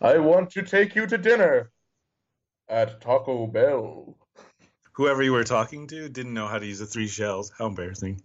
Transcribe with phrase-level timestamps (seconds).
[0.00, 1.70] I want to take you to dinner
[2.68, 4.16] at Taco Bell.
[4.92, 7.52] Whoever you were talking to didn't know how to use the three shells.
[7.58, 8.22] How embarrassing.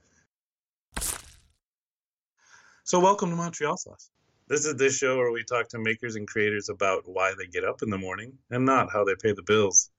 [2.84, 4.12] So, welcome to Montreal Sauce.
[4.48, 7.64] This is this show where we talk to makers and creators about why they get
[7.64, 9.90] up in the morning and not how they pay the bills.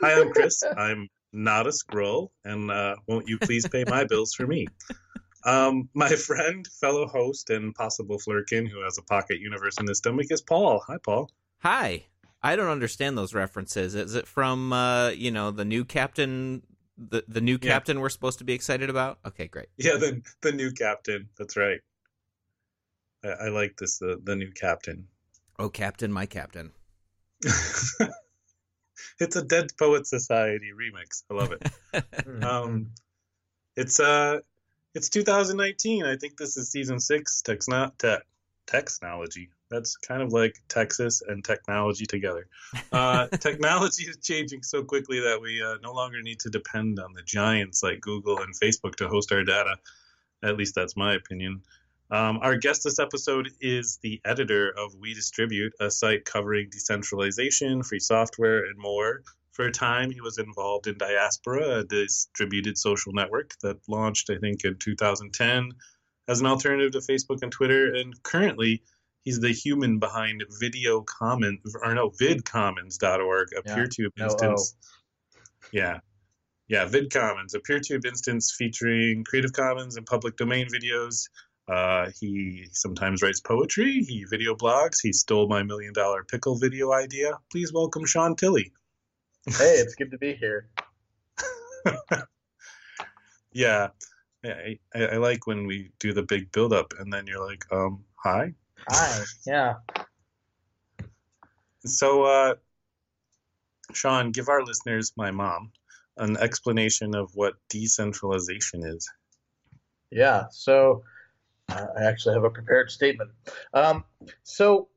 [0.00, 0.64] Hi, I'm Chris.
[0.76, 4.66] I'm not a scroll, and uh, won't you please pay my bills for me?
[5.44, 9.98] Um, my friend, fellow host, and possible flirkin who has a pocket universe in his
[9.98, 10.82] stomach is Paul.
[10.86, 11.30] Hi, Paul.
[11.58, 12.06] Hi.
[12.42, 13.94] I don't understand those references.
[13.94, 16.62] Is it from uh, you know the new captain,
[16.98, 17.72] the the new Yeah.
[17.72, 19.18] captain we're supposed to be excited about?
[19.24, 19.68] Okay, great.
[19.78, 21.30] Yeah, the the new captain.
[21.38, 21.80] That's right.
[23.24, 23.98] I, I like this.
[23.98, 25.08] The the new captain.
[25.58, 26.72] Oh, captain, my captain.
[29.18, 31.22] it's a Dead Poet Society remix.
[31.30, 31.62] I love it.
[32.44, 32.90] um,
[33.76, 34.40] it's uh,
[34.94, 36.04] it's 2019.
[36.04, 37.42] I think this is season six.
[37.42, 38.22] Techno tech.
[38.66, 39.50] technology.
[39.70, 42.46] That's kind of like Texas and technology together.
[42.92, 47.12] Uh, technology is changing so quickly that we uh, no longer need to depend on
[47.12, 49.76] the giants like Google and Facebook to host our data.
[50.42, 51.62] At least that's my opinion.
[52.10, 57.82] Um, our guest this episode is the editor of We Distribute, a site covering decentralization,
[57.82, 59.22] free software, and more.
[59.54, 64.36] For a time, he was involved in Diaspora, a distributed social network that launched, I
[64.38, 65.70] think, in 2010
[66.26, 67.94] as an alternative to Facebook and Twitter.
[67.94, 68.82] And currently,
[69.22, 73.74] he's the human behind Video Commons, or no, VidCommons.org, a Yeah.
[73.76, 74.74] peer-to-peer No, instance.
[75.70, 76.00] Yeah.
[76.66, 81.28] Yeah, VidCommons, a peer-to-peer instance featuring Creative Commons and public domain videos.
[81.68, 84.02] Uh, he sometimes writes poetry.
[84.02, 84.96] He video blogs.
[85.00, 87.38] He stole my million dollar pickle video idea.
[87.52, 88.72] Please welcome Sean Tilley.
[89.46, 90.68] Hey, it's good to be here.
[93.54, 93.90] Yeah,
[94.44, 97.64] I, I, I like when we do the big build up and then you're like,
[97.72, 98.52] um, hi.
[98.88, 99.22] Hi.
[99.46, 99.74] Yeah.
[101.86, 102.54] So, uh,
[103.92, 105.70] Sean, give our listeners, my mom,
[106.16, 109.08] an explanation of what decentralization is.
[110.10, 110.46] Yeah.
[110.50, 111.04] So
[111.68, 113.30] uh, I actually have a prepared statement.
[113.72, 114.04] Um,
[114.42, 114.88] so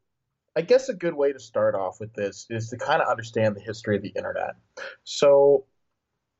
[0.57, 3.55] I guess a good way to start off with this is to kind of understand
[3.55, 4.55] the history of the internet.
[5.03, 5.65] So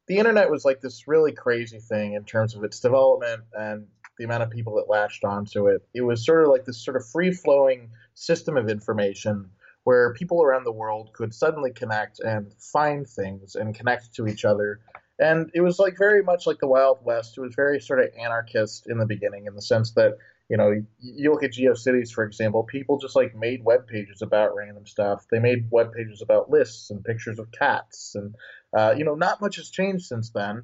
[0.08, 3.86] the internet was like this really crazy thing in terms of its development and
[4.18, 5.88] the amount of people that latched onto it.
[5.94, 9.52] It was sort of like this sort of free flowing system of information
[9.84, 14.46] where people around the world could suddenly connect and find things and connect to each
[14.46, 14.80] other
[15.20, 17.38] and it was like very much like the Wild West.
[17.38, 20.18] It was very sort of anarchist in the beginning, in the sense that
[20.50, 22.64] you know you look at GeoCities, for example.
[22.64, 25.26] People just like made web pages about random stuff.
[25.30, 28.36] They made web pages about lists and pictures of cats, and
[28.78, 30.62] uh, you know not much has changed since then.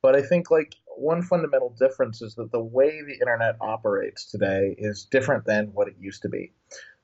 [0.00, 4.74] But I think like one fundamental difference is that the way the internet operates today
[4.78, 6.52] is different than what it used to be.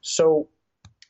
[0.01, 0.49] So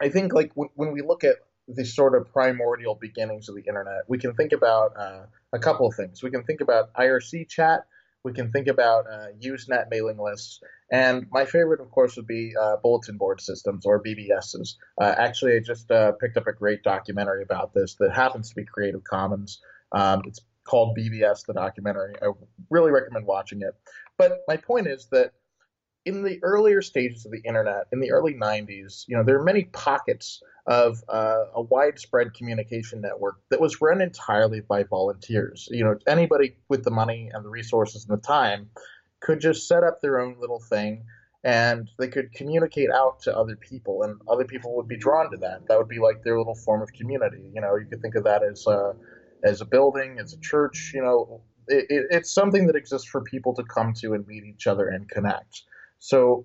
[0.00, 1.36] I think like when, when we look at
[1.69, 5.86] the sort of primordial beginnings of the internet, we can think about uh, a couple
[5.86, 6.22] of things.
[6.22, 7.86] We can think about IRC chat.
[8.24, 10.60] We can think about uh, Usenet mailing lists.
[10.90, 14.76] And my favorite, of course, would be uh, bulletin board systems or BBSs.
[15.00, 18.54] Uh, actually, I just uh, picked up a great documentary about this that happens to
[18.54, 19.60] be Creative Commons.
[19.92, 22.14] Um, it's called BBS, the documentary.
[22.22, 22.30] I
[22.70, 23.74] really recommend watching it.
[24.16, 25.32] But my point is that
[26.04, 29.44] in the earlier stages of the internet, in the early 90s, you know, there are
[29.44, 35.69] many pockets of uh, a widespread communication network that was run entirely by volunteers.
[35.70, 38.70] You know, anybody with the money and the resources and the time
[39.20, 41.04] could just set up their own little thing
[41.42, 45.36] and they could communicate out to other people and other people would be drawn to
[45.38, 45.66] that.
[45.69, 47.50] That would be like their little form of community.
[47.54, 48.94] You know, you could think of that as a,
[49.42, 53.22] as a building, as a church, you know, it, it, it's something that exists for
[53.22, 55.62] people to come to and meet each other and connect.
[56.04, 56.44] So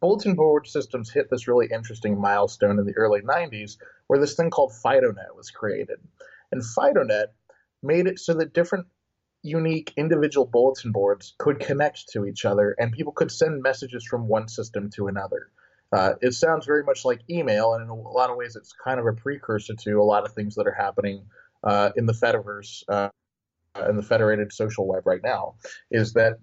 [0.00, 3.76] bulletin board systems hit this really interesting milestone in the early 90s
[4.06, 5.98] where this thing called FidoNet was created.
[6.50, 7.26] And FidoNet
[7.82, 8.86] made it so that different
[9.42, 14.28] unique individual bulletin boards could connect to each other and people could send messages from
[14.28, 15.50] one system to another.
[15.92, 18.98] Uh, it sounds very much like email, and in a lot of ways, it's kind
[18.98, 21.26] of a precursor to a lot of things that are happening
[21.62, 23.10] uh, in the Fediverse, uh,
[23.88, 25.54] in the federated social web right now.
[25.92, 26.38] Is that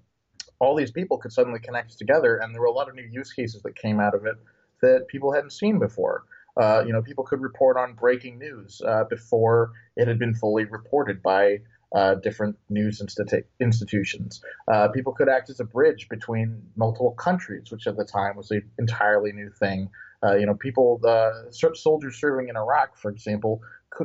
[0.61, 3.33] all these people could suddenly connect together, and there were a lot of new use
[3.33, 4.35] cases that came out of it
[4.81, 6.23] that people hadn't seen before.
[6.55, 10.65] Uh, you know, people could report on breaking news uh, before it had been fully
[10.65, 11.57] reported by
[11.95, 14.41] uh, different news institu- institutions.
[14.71, 18.51] Uh, people could act as a bridge between multiple countries, which at the time was
[18.51, 19.89] an entirely new thing.
[20.23, 21.31] Uh, you know, people, uh,
[21.73, 23.61] soldiers serving in Iraq, for example,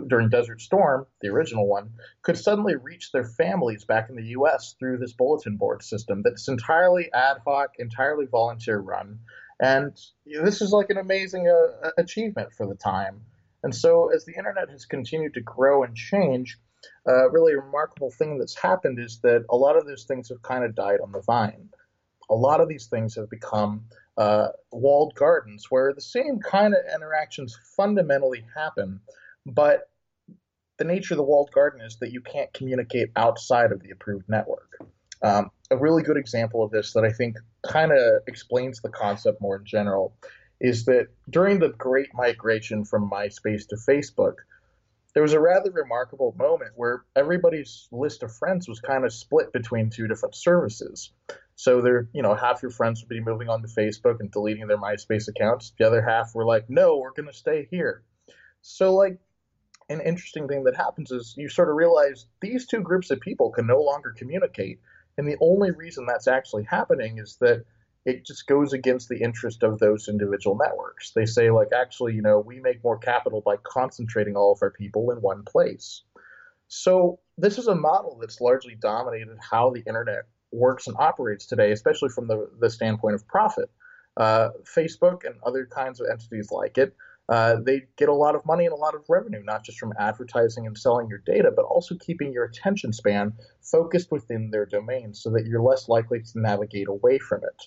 [0.09, 1.93] during Desert Storm, the original one,
[2.23, 4.75] could suddenly reach their families back in the U.S.
[4.79, 9.21] through this bulletin board system that's entirely ad hoc, entirely volunteer run.
[9.61, 13.23] And this is like an amazing uh, achievement for the time.
[13.63, 16.59] And so, as the internet has continued to grow and change,
[17.07, 20.43] a uh, really remarkable thing that's happened is that a lot of those things have
[20.43, 21.71] kind of died on the vine.
[22.29, 23.87] A lot of these things have become
[24.17, 29.01] uh, walled gardens where the same kind of interactions fundamentally happen,
[29.47, 29.89] but
[30.79, 34.29] the nature of the walled garden is that you can't communicate outside of the approved
[34.29, 34.79] network.
[35.23, 39.41] Um, a really good example of this that I think kind of explains the concept
[39.41, 40.15] more in general
[40.61, 44.35] is that during the great migration from MySpace to Facebook,
[45.15, 49.53] there was a rather remarkable moment where everybody's list of friends was kind of split
[49.53, 51.13] between two different services.
[51.55, 54.67] So there, you know, half your friends would be moving on to Facebook and deleting
[54.67, 55.73] their MySpace accounts.
[55.79, 58.03] The other half were like, no, we're going to stay here.
[58.61, 59.19] So like
[59.89, 63.51] an interesting thing that happens is you sort of realize these two groups of people
[63.51, 64.81] can no longer communicate.
[65.19, 67.65] And the only reason that's actually happening is that
[68.05, 71.13] it just goes against the interest of those individual networks.
[71.13, 74.71] They say, like, actually, you know, we make more capital by concentrating all of our
[74.71, 76.03] people in one place.
[76.69, 81.73] So this is a model that's largely dominated how the internet works and operates today,
[81.73, 83.71] especially from the, the standpoint of profit.
[84.17, 86.97] Uh, Facebook and other kinds of entities like it,
[87.29, 89.93] uh, they get a lot of money and a lot of revenue, not just from
[89.99, 93.33] advertising and selling your data, but also keeping your attention span
[93.63, 97.63] focused within their domain so that you're less likely to navigate away from it.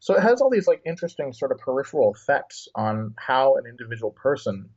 [0.00, 4.10] So it has all these like interesting sort of peripheral effects on how an individual
[4.10, 4.70] person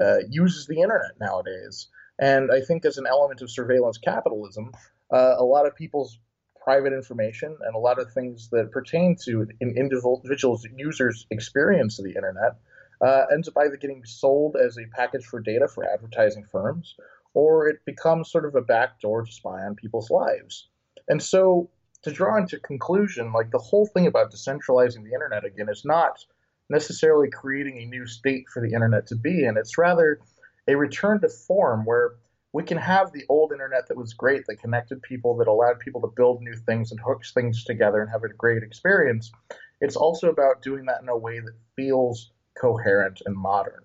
[0.00, 1.88] uh, uses the internet nowadays.
[2.18, 4.72] And I think as an element of surveillance capitalism,
[5.12, 6.18] uh, a lot of people's
[6.62, 12.06] private information and a lot of things that pertain to an individual's users' experience of
[12.06, 12.56] the internet
[13.00, 16.94] uh, ends up either getting sold as a package for data for advertising firms,
[17.34, 20.68] or it becomes sort of a backdoor to spy on people's lives.
[21.08, 21.70] And so
[22.02, 26.24] to draw into conclusion, like the whole thing about decentralizing the internet again is not
[26.70, 29.56] necessarily creating a new state for the internet to be in.
[29.56, 30.20] It's rather
[30.68, 32.12] a return to form where
[32.52, 36.00] we can have the old internet that was great, that connected people, that allowed people
[36.02, 39.32] to build new things and hooks things together and have a great experience.
[39.80, 43.84] It's also about doing that in a way that feels coherent and modern.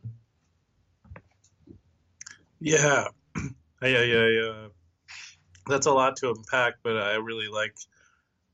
[2.59, 3.07] Yeah,
[3.81, 4.67] yeah, yeah, yeah.
[5.67, 7.75] That's a lot to unpack, but I really like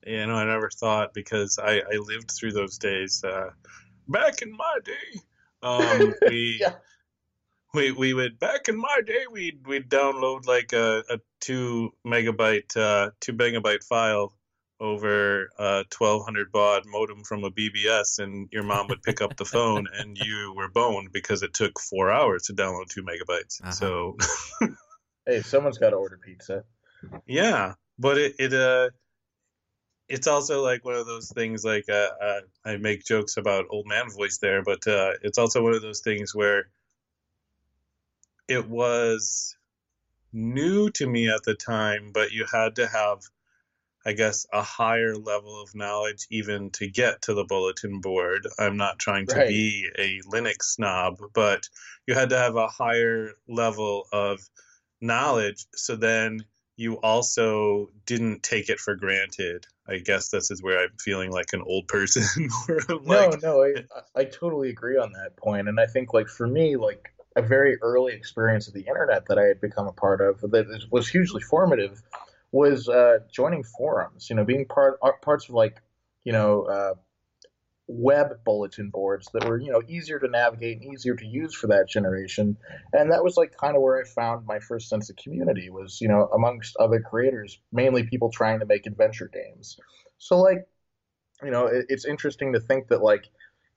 [0.05, 3.23] you know, I never thought because I, I lived through those days.
[3.23, 3.49] Uh,
[4.07, 5.19] back in my day,
[5.63, 6.73] um, we yeah.
[7.73, 12.77] we we would back in my day we'd we'd download like a, a two megabyte
[12.77, 14.34] uh, two megabyte file
[14.79, 19.45] over a 1200 baud modem from a BBS, and your mom would pick up the
[19.45, 23.61] phone, and you were boned because it took four hours to download two megabytes.
[23.61, 23.71] Uh-huh.
[23.71, 24.17] So,
[25.25, 26.63] hey, someone's got to order pizza.
[27.25, 28.89] Yeah, but it it uh
[30.07, 33.87] it's also like one of those things like uh, uh, I make jokes about old
[33.87, 36.67] man voice there, but uh, it's also one of those things where
[38.47, 39.57] it was
[40.31, 43.19] new to me at the time, but you had to have,
[44.05, 48.47] I guess, a higher level of knowledge even to get to the bulletin board.
[48.59, 49.47] I'm not trying to right.
[49.47, 51.67] be a Linux snob, but
[52.05, 54.39] you had to have a higher level of
[55.01, 55.65] knowledge.
[55.75, 56.45] So then
[56.77, 59.65] you also didn't take it for granted.
[59.87, 62.49] I guess this is where I'm feeling like an old person.
[63.05, 63.85] like, no, no, I,
[64.15, 65.67] I totally agree on that point.
[65.67, 69.37] And I think like for me, like a very early experience of the internet that
[69.37, 72.01] I had become a part of that was hugely formative
[72.55, 74.29] was uh, joining forums.
[74.29, 75.81] You know, being part uh, parts of like
[76.23, 76.93] you know uh,
[77.87, 81.67] web bulletin boards that were you know easier to navigate and easier to use for
[81.67, 82.57] that generation
[82.93, 86.01] and that was like kind of where i found my first sense of community was
[86.01, 89.77] you know amongst other creators mainly people trying to make adventure games
[90.17, 90.67] so like
[91.43, 93.25] you know it, it's interesting to think that like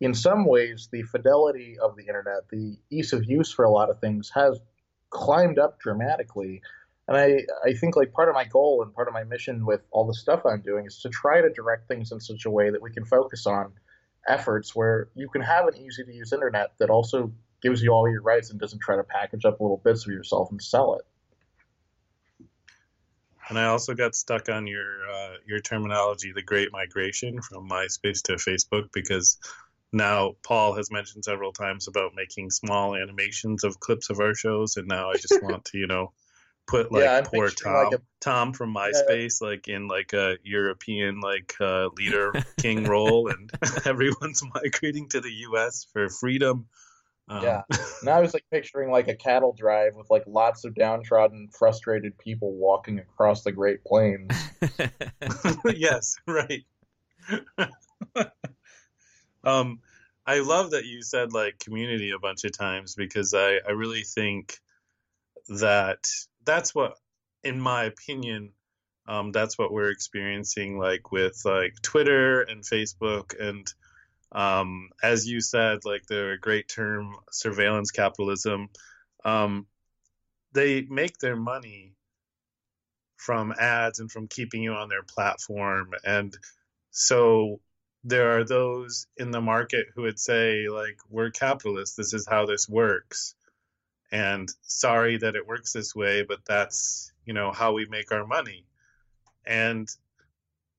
[0.00, 3.90] in some ways the fidelity of the internet the ease of use for a lot
[3.90, 4.58] of things has
[5.10, 6.62] climbed up dramatically
[7.08, 9.80] and I, I think like part of my goal and part of my mission with
[9.90, 12.68] all the stuff I'm doing is to try to direct things in such a way
[12.68, 13.72] that we can focus on
[14.28, 18.08] efforts where you can have an easy to use internet that also gives you all
[18.10, 21.06] your rights and doesn't try to package up little bits of yourself and sell it.
[23.48, 28.22] And I also got stuck on your uh, your terminology, the Great Migration from MySpace
[28.24, 29.38] to Facebook, because
[29.90, 34.76] now Paul has mentioned several times about making small animations of clips of our shows,
[34.76, 36.12] and now I just want to, you know,
[36.68, 39.48] put like yeah, poor Tom like a, Tom from MySpace yeah.
[39.48, 43.50] like in like a European like uh, leader king role, and
[43.86, 45.86] everyone's migrating to the U.S.
[45.92, 46.66] for freedom.
[47.28, 47.62] Um, yeah,
[48.02, 52.16] now I was like picturing like a cattle drive with like lots of downtrodden, frustrated
[52.18, 54.30] people walking across the Great Plains.
[55.74, 56.64] yes, right.
[59.44, 59.80] um,
[60.26, 64.02] I love that you said like community a bunch of times because I, I really
[64.02, 64.58] think
[65.48, 66.06] that
[66.48, 66.94] that's what,
[67.44, 68.52] in my opinion,
[69.06, 73.72] um, that's what we're experiencing like with like Twitter and Facebook and
[74.32, 78.68] um, as you said, like the great term surveillance capitalism.
[79.24, 79.66] Um,
[80.52, 81.94] they make their money
[83.16, 86.36] from ads and from keeping you on their platform, and
[86.90, 87.60] so
[88.04, 92.46] there are those in the market who would say like we're capitalists this is how
[92.46, 93.34] this works
[94.10, 98.26] and sorry that it works this way but that's you know how we make our
[98.26, 98.64] money
[99.46, 99.88] and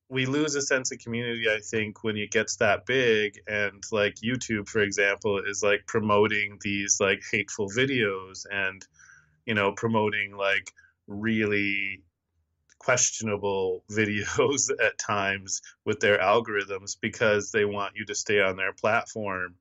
[0.10, 4.16] we lose a sense of community i think when it gets that big and like
[4.16, 8.86] youtube for example is like promoting these like hateful videos and
[9.46, 10.72] you know promoting like
[11.08, 12.02] really
[12.80, 18.74] questionable videos at times with their algorithms because they want you to stay on their
[18.74, 19.56] platform.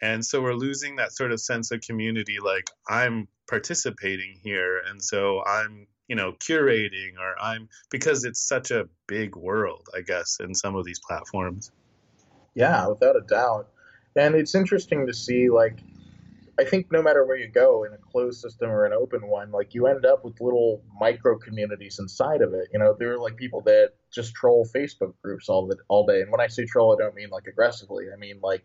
[0.00, 5.02] And so we're losing that sort of sense of community like I'm participating here and
[5.02, 10.38] so I'm, you know, curating or I'm because it's such a big world, I guess,
[10.40, 11.70] in some of these platforms.
[12.54, 13.68] Yeah, without a doubt.
[14.16, 15.78] And it's interesting to see like
[16.58, 19.50] I think no matter where you go in a closed system or an open one,
[19.50, 22.68] like you end up with little micro communities inside of it.
[22.72, 26.20] You know, there are like people that just troll Facebook groups all the all day.
[26.20, 28.06] And when I say troll, I don't mean like aggressively.
[28.12, 28.64] I mean like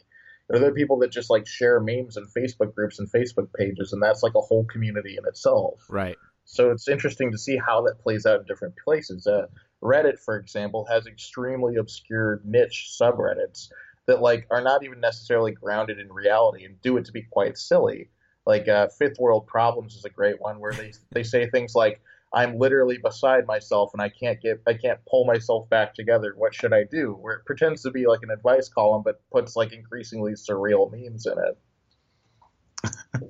[0.52, 4.02] are there people that just like share memes in Facebook groups and Facebook pages, and
[4.02, 5.86] that's like a whole community in itself.
[5.90, 6.18] Right.
[6.46, 9.28] So it's interesting to see how that plays out in different places.
[9.28, 9.46] Uh,
[9.84, 13.70] Reddit, for example, has extremely obscure niche subreddits
[14.08, 17.58] that like are not even necessarily grounded in reality and do it to be quite
[17.58, 18.10] silly.
[18.46, 22.02] Like uh, Fifth World Problems is a great one where they they say things like
[22.32, 26.34] I'm literally beside myself and I can't get I can't pull myself back together.
[26.36, 27.14] What should I do?
[27.14, 31.26] Where it pretends to be like an advice column but puts like increasingly surreal memes
[31.26, 31.36] in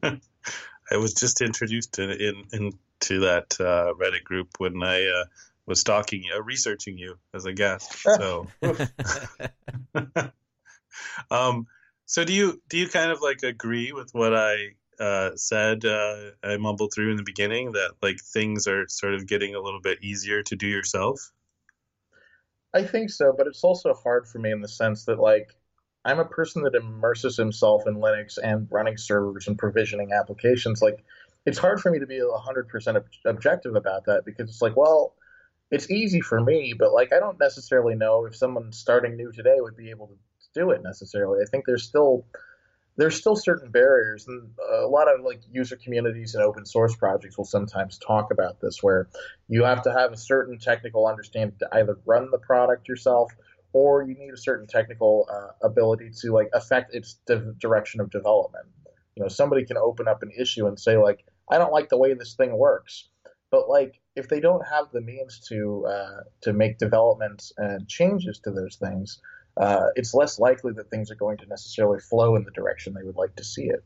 [0.04, 0.22] it.
[0.92, 5.26] I was just introduced in, in into that uh, Reddit group when I uh,
[5.66, 7.94] was stalking you, uh, researching you as a guest.
[7.94, 8.48] So
[11.32, 11.68] um,
[12.06, 15.86] so do you do you kind of like agree with what I uh, said?
[15.86, 19.60] Uh, I mumbled through in the beginning that like things are sort of getting a
[19.60, 21.32] little bit easier to do yourself.
[22.74, 25.56] I think so, but it's also hard for me in the sense that like
[26.06, 30.82] I'm a person that immerses himself in Linux and running servers and provisioning applications.
[30.82, 31.04] Like
[31.46, 35.16] it's hard for me to be 100% ob- objective about that because it's like, well,
[35.72, 39.58] it's easy for me, but like I don't necessarily know if someone starting new today
[39.60, 40.16] would be able to
[40.54, 41.40] do it necessarily.
[41.42, 42.26] I think there's still
[43.00, 44.50] there's still certain barriers, and
[44.82, 48.84] a lot of like user communities and open source projects will sometimes talk about this,
[48.84, 49.08] where
[49.48, 53.32] you have to have a certain technical understanding to either run the product yourself
[53.72, 58.12] or you need a certain technical uh, ability to like affect its de- direction of
[58.12, 58.66] development.
[59.16, 61.98] You know, somebody can open up an issue and say like, I don't like the
[61.98, 63.08] way this thing works,
[63.50, 68.40] but like if they don't have the means to uh, to make developments and changes
[68.40, 69.22] to those things,
[69.60, 73.04] uh, it's less likely that things are going to necessarily flow in the direction they
[73.04, 73.84] would like to see it.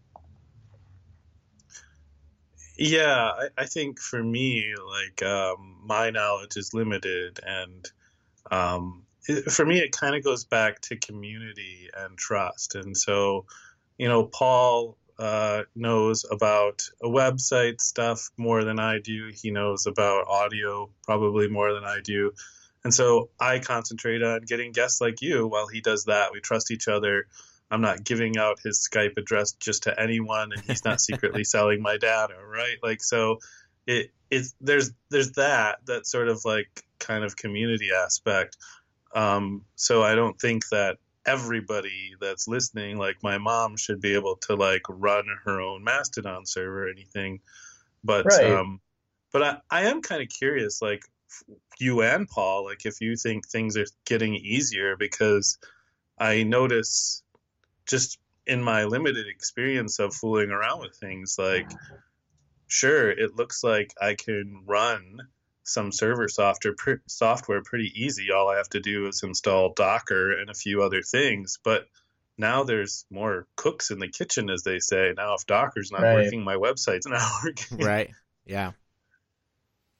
[2.78, 7.92] Yeah, I, I think for me, like um, my knowledge is limited, and
[8.52, 12.76] um, it, for me, it kind of goes back to community and trust.
[12.76, 13.46] And so,
[13.98, 19.32] you know, Paul uh, knows about a website stuff more than I do.
[19.34, 22.32] He knows about audio probably more than I do.
[22.84, 26.32] And so I concentrate on getting guests like you while he does that.
[26.34, 27.28] We trust each other.
[27.72, 31.82] I'm not giving out his Skype address just to anyone, and he's not secretly selling
[31.82, 32.78] my data, right?
[32.84, 33.40] Like, so
[33.88, 38.58] it it's there's there's that that sort of like kind of community aspect.
[39.16, 44.38] Um, so I don't think that everybody that's listening, like my mom, should be able
[44.48, 47.40] to like run her own Mastodon server or anything.
[48.04, 48.52] But right.
[48.52, 48.82] um,
[49.32, 51.04] but I, I am kind of curious, like
[51.80, 55.58] you and Paul, like if you think things are getting easier, because
[56.18, 57.24] I notice
[57.86, 61.70] just in my limited experience of fooling around with things, like
[62.68, 65.20] sure, it looks like I can run
[65.64, 66.76] some server software
[67.08, 68.32] software pretty easy.
[68.32, 71.88] All I have to do is install Docker and a few other things, but
[72.38, 75.14] now there's more cooks in the kitchen, as they say.
[75.16, 76.16] Now, if Docker's not right.
[76.16, 77.78] working, my website's not working.
[77.78, 78.10] Right.
[78.46, 78.72] Yeah.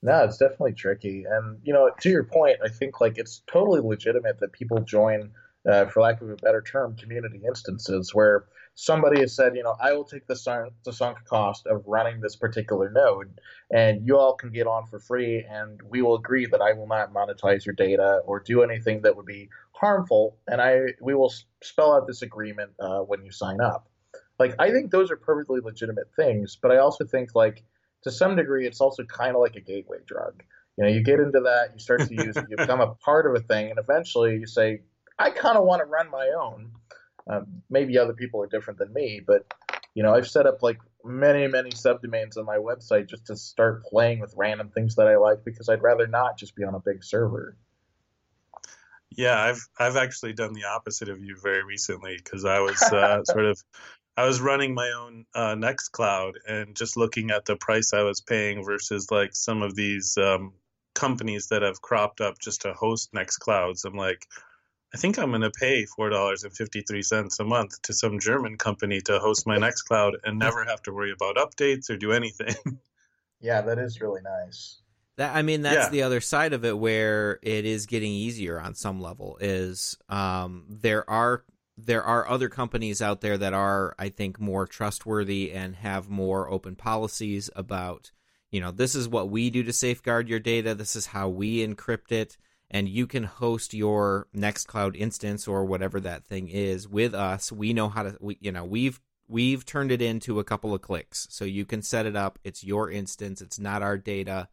[0.04, 1.24] No, it's definitely tricky.
[1.28, 5.30] And, you know, to your point, I think like it's totally legitimate that people join,
[5.66, 8.44] uh, for lack of a better term, community instances where
[8.74, 12.20] somebody has said, you know, I will take the sunk, the sunk cost of running
[12.20, 13.40] this particular node,
[13.72, 16.86] and you all can get on for free, and we will agree that I will
[16.86, 21.32] not monetize your data or do anything that would be harmful, and I we will
[21.62, 23.88] spell out this agreement uh, when you sign up.
[24.38, 27.64] Like, I think those are perfectly legitimate things, but I also think like
[28.04, 30.42] to some degree, it's also kind of like a gateway drug.
[30.76, 33.26] You know, you get into that, you start to use it, you become a part
[33.26, 34.82] of a thing, and eventually you say,
[35.18, 36.72] I kind of want to run my own.
[37.26, 39.46] Um, maybe other people are different than me, but
[39.94, 43.84] you know, I've set up like many, many subdomains on my website just to start
[43.84, 46.80] playing with random things that I like because I'd rather not just be on a
[46.80, 47.56] big server.
[49.10, 53.22] Yeah, I've I've actually done the opposite of you very recently because I was uh,
[53.24, 53.62] sort of
[54.16, 58.20] I was running my own uh, Nextcloud and just looking at the price I was
[58.20, 60.52] paying versus like some of these um,
[60.94, 63.84] companies that have cropped up just to host Nextclouds.
[63.84, 64.24] I'm like,
[64.94, 67.92] I think I'm going to pay four dollars and fifty three cents a month to
[67.92, 71.96] some German company to host my Nextcloud and never have to worry about updates or
[71.96, 72.54] do anything.
[73.40, 74.78] Yeah, that is really nice.
[75.16, 75.88] That I mean, that's Yeah.
[75.90, 79.36] the other side of it, where it is getting easier on some level.
[79.38, 81.44] Is um, there are
[81.76, 86.48] there are other companies out there that are, I think, more trustworthy and have more
[86.48, 88.12] open policies about,
[88.50, 90.74] you know, this is what we do to safeguard your data.
[90.74, 92.36] This is how we encrypt it,
[92.70, 97.50] and you can host your Nextcloud instance or whatever that thing is with us.
[97.50, 100.82] We know how to, we, you know, we've we've turned it into a couple of
[100.82, 102.38] clicks, so you can set it up.
[102.44, 103.40] It's your instance.
[103.40, 104.48] It's not our data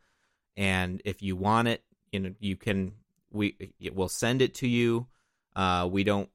[0.58, 2.94] and if you want it you know you can
[3.32, 3.56] we
[3.94, 5.08] will send it to you
[5.56, 6.30] uh we don't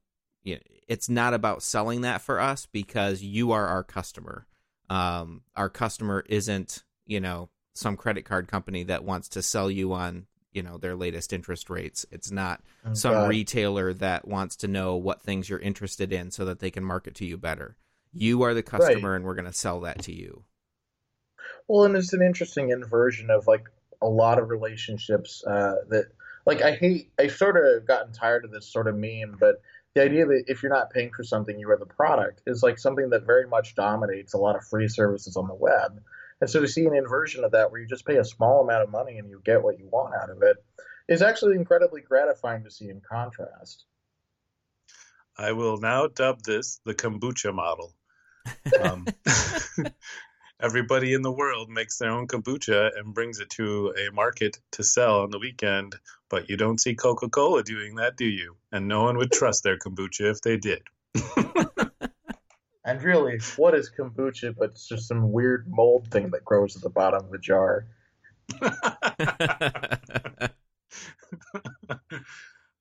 [0.88, 4.46] it's not about selling that for us because you are our customer
[4.90, 9.92] um our customer isn't you know some credit card company that wants to sell you
[9.92, 13.28] on you know their latest interest rates it's not Oh, some God.
[13.28, 17.14] retailer that wants to know what things you're interested in so that they can market
[17.16, 17.76] to you better
[18.12, 20.44] you are the customer and we're going to sell that to you
[21.68, 23.64] Well, and it's an interesting inversion of like
[24.00, 26.06] a lot of relationships uh, that,
[26.44, 27.10] like, I hate.
[27.18, 29.60] I sort of gotten tired of this sort of meme, but
[29.96, 32.78] the idea that if you're not paying for something, you are the product is like
[32.78, 36.02] something that very much dominates a lot of free services on the web.
[36.38, 38.82] And so to see an inversion of that, where you just pay a small amount
[38.82, 40.58] of money and you get what you want out of it,
[41.08, 43.86] is actually incredibly gratifying to see in contrast.
[45.38, 47.94] I will now dub this the kombucha model.
[48.78, 49.06] Um,
[50.60, 54.84] everybody in the world makes their own kombucha and brings it to a market to
[54.84, 55.96] sell on the weekend,
[56.28, 58.56] but you don't see Coca Cola doing that, do you?
[58.72, 60.82] And no one would trust their kombucha if they did.
[62.86, 66.82] And really, what is kombucha but it's just some weird mold thing that grows at
[66.82, 67.84] the bottom of a jar?
[68.62, 70.48] uh,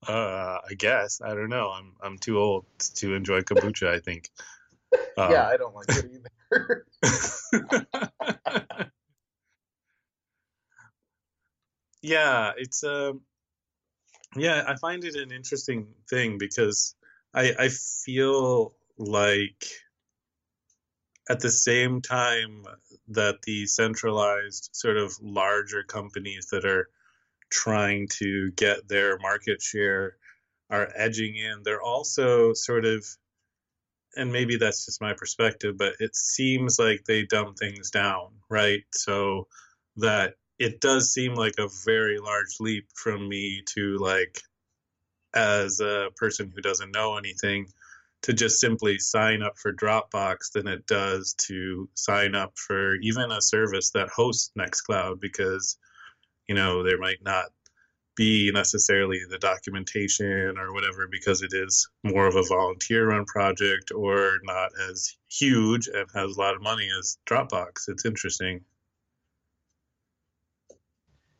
[0.07, 1.71] I guess I don't know.
[1.71, 2.65] I'm I'm too old
[2.97, 3.87] to enjoy kombucha.
[3.87, 4.29] I think.
[5.17, 6.85] Um, yeah, I don't like it either.
[12.01, 13.21] yeah, it's um,
[14.35, 16.95] yeah, I find it an interesting thing because
[17.33, 19.65] I I feel like
[21.29, 22.65] at the same time
[23.09, 26.89] that the centralized sort of larger companies that are
[27.49, 30.17] trying to get their market share
[30.69, 33.05] are edging in, they're also sort of
[34.15, 38.83] and maybe that's just my perspective, but it seems like they dumb things down, right?
[38.91, 39.47] So
[39.97, 44.39] that it does seem like a very large leap from me to like
[45.33, 47.67] as a person who doesn't know anything
[48.21, 53.31] to just simply sign up for Dropbox than it does to sign up for even
[53.31, 55.77] a service that hosts Nextcloud because
[56.47, 57.45] you know there might not
[58.15, 63.91] be necessarily the documentation or whatever because it is more of a volunteer run project
[63.93, 67.89] or not as huge and has a lot of money as Dropbox.
[67.89, 68.61] It's interesting.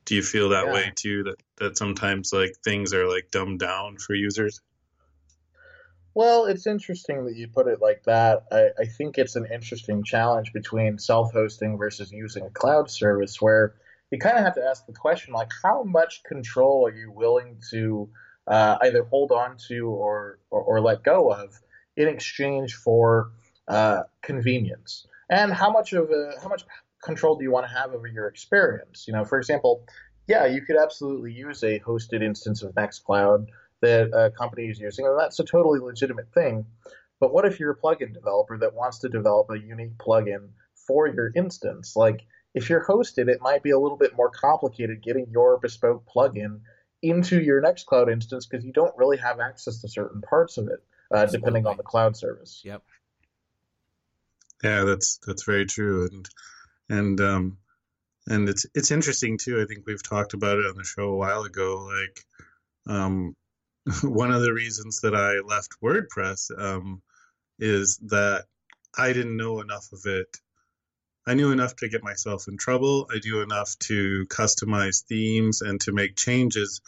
[0.06, 0.74] Do you feel that Yeah.
[0.74, 1.24] way too?
[1.24, 4.62] That that sometimes like things are like dumbed down for users?
[6.14, 8.46] Well, it's interesting that you put it like that.
[8.50, 13.76] I, I think it's an interesting challenge between self-hosting versus using a cloud service where
[14.12, 17.58] you kind of have to ask the question like how much control are you willing
[17.72, 18.10] to
[18.48, 21.60] uh, either hold on to or, or, or let go of
[21.98, 23.32] in exchange for
[23.68, 26.64] uh, convenience and how much of a, how much
[27.06, 29.06] control do you want to have over your experience?
[29.08, 29.86] You know for example
[30.28, 33.48] yeah you could absolutely use a hosted instance of nextcloud
[33.82, 36.66] that a company is using and that's a totally legitimate thing.
[37.20, 40.50] But what if you're a plugin developer that wants to develop a unique plugin
[40.88, 41.96] for your instance?
[41.96, 46.06] Like if you're hosted, it might be a little bit more complicated getting your bespoke
[46.14, 46.62] plugin
[47.02, 50.84] into your Nextcloud instance because you don't really have access to certain parts of it,
[51.12, 52.62] uh, depending on the cloud service.
[52.64, 52.82] Yep.
[54.64, 56.28] Yeah, that's that's very true, and
[56.90, 57.58] and um,
[58.28, 59.62] and it's it's interesting too.
[59.62, 61.88] I think we've talked about it on the show a while ago.
[61.88, 62.26] Like,
[62.88, 63.36] um,
[64.04, 67.02] one of the reasons that I left WordPress um,
[67.60, 68.46] is that
[68.98, 70.38] I didn't know enough of it.
[71.28, 73.10] I knew enough to get myself in trouble.
[73.12, 76.82] I knew enough to customize themes and to make changes,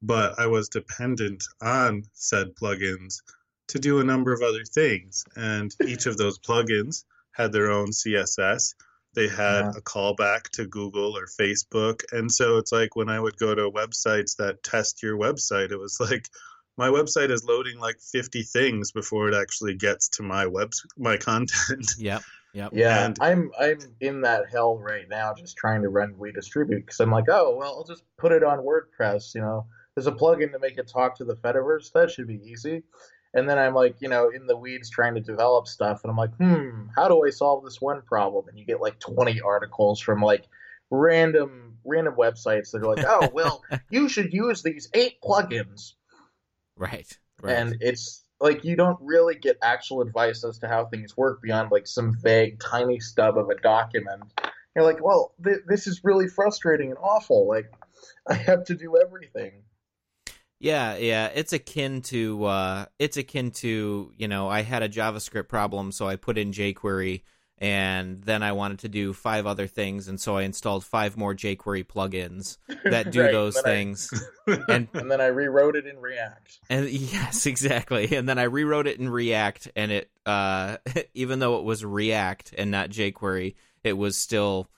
[0.00, 3.20] but I was dependent on said plugins
[3.68, 5.24] to do a number of other things.
[5.36, 8.74] And each of those plugins had their own CSS.
[9.14, 9.72] They had yeah.
[9.76, 12.02] a callback to Google or Facebook.
[12.12, 15.78] And so it's like when I would go to websites that test your website, it
[15.78, 16.28] was like
[16.76, 21.16] my website is loading like 50 things before it actually gets to my web my
[21.30, 21.92] content.
[21.98, 22.22] Yep.
[22.54, 22.70] Yep.
[22.72, 26.86] Yeah, and, I'm I'm in that hell right now, just trying to run We Distribute
[26.86, 29.34] because I'm like, oh well, I'll just put it on WordPress.
[29.34, 31.90] You know, there's a plugin to make it talk to the Fediverse.
[31.92, 32.84] That should be easy.
[33.34, 36.16] And then I'm like, you know, in the weeds trying to develop stuff, and I'm
[36.16, 38.46] like, hmm, how do I solve this one problem?
[38.48, 40.46] And you get like 20 articles from like
[40.90, 45.94] random random websites that are like, oh well, you should use these eight plugins.
[46.76, 47.18] Right.
[47.42, 47.56] Right.
[47.56, 51.70] And it's like you don't really get actual advice as to how things work beyond
[51.70, 54.22] like some vague tiny stub of a document.
[54.74, 57.48] You're like, well, th- this is really frustrating and awful.
[57.48, 57.70] Like,
[58.28, 59.62] I have to do everything.
[60.64, 65.46] Yeah, yeah, it's akin to uh, it's akin to you know I had a JavaScript
[65.46, 67.20] problem, so I put in jQuery
[67.58, 71.34] and then I wanted to do five other things, and so I installed five more
[71.34, 74.08] jQuery plugins that do right, those things.
[74.48, 76.58] I, and, and then I rewrote it in React.
[76.70, 78.16] And yes, exactly.
[78.16, 80.78] And then I rewrote it in React, and it uh,
[81.12, 84.70] even though it was React and not jQuery, it was still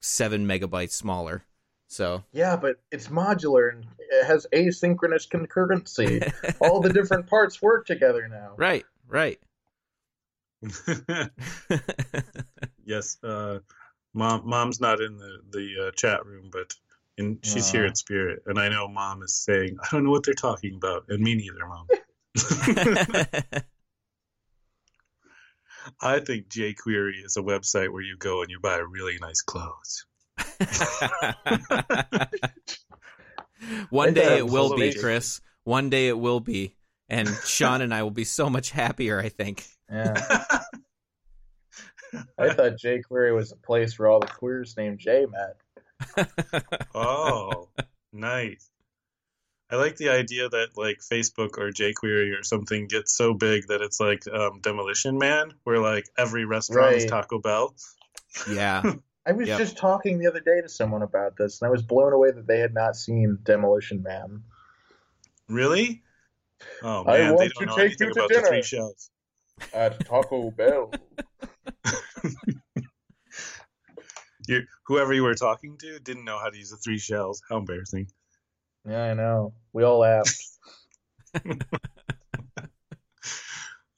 [0.00, 1.44] seven megabytes smaller.
[1.88, 6.30] So yeah, but it's modular and it has asynchronous concurrency.
[6.60, 8.52] All the different parts work together now.
[8.56, 9.40] Right, right.
[12.84, 13.60] yes, uh,
[14.12, 14.42] mom.
[14.44, 16.74] Mom's not in the the uh, chat room, but
[17.16, 17.72] in, she's uh.
[17.72, 20.74] here in spirit, and I know mom is saying, "I don't know what they're talking
[20.74, 21.86] about," and me neither, mom.
[26.00, 30.04] I think jQuery is a website where you go and you buy really nice clothes.
[33.90, 35.40] One day it will be, Chris.
[35.64, 36.74] One day it will be.
[37.08, 39.64] And Sean and I will be so much happier, I think.
[39.90, 40.14] Yeah.
[42.38, 45.56] I thought jQuery was a place where all the queers named Jay met.
[46.94, 47.68] oh,
[48.12, 48.70] nice.
[49.70, 53.82] I like the idea that like Facebook or jQuery or something gets so big that
[53.82, 56.96] it's like um, Demolition Man, where like every restaurant right.
[56.96, 57.74] is Taco Bell.
[58.50, 58.94] Yeah.
[59.28, 59.58] I was yep.
[59.58, 62.46] just talking the other day to someone about this, and I was blown away that
[62.46, 64.42] they had not seen Demolition Man.
[65.50, 66.02] Really?
[66.82, 68.40] Oh man, I want they don't to know take you to dinner.
[68.40, 69.10] the three shells
[69.74, 70.94] at Taco Bell.
[74.48, 77.42] you, whoever you were talking to didn't know how to use the three shells.
[77.50, 78.10] How embarrassing!
[78.88, 79.52] Yeah, I know.
[79.74, 80.42] We all laughed.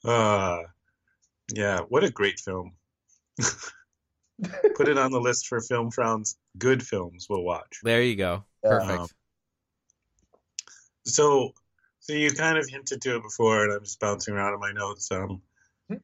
[0.03, 0.57] uh,
[1.53, 2.73] yeah, what a great film.
[4.75, 7.79] Put it on the list for Film Frown's good films we'll watch.
[7.83, 8.43] There you go.
[8.63, 8.99] Perfect.
[8.99, 9.07] Um,
[11.05, 11.53] so,
[11.99, 14.71] so you kind of hinted to it before, and I'm just bouncing around in my
[14.71, 15.11] notes.
[15.11, 15.41] Um,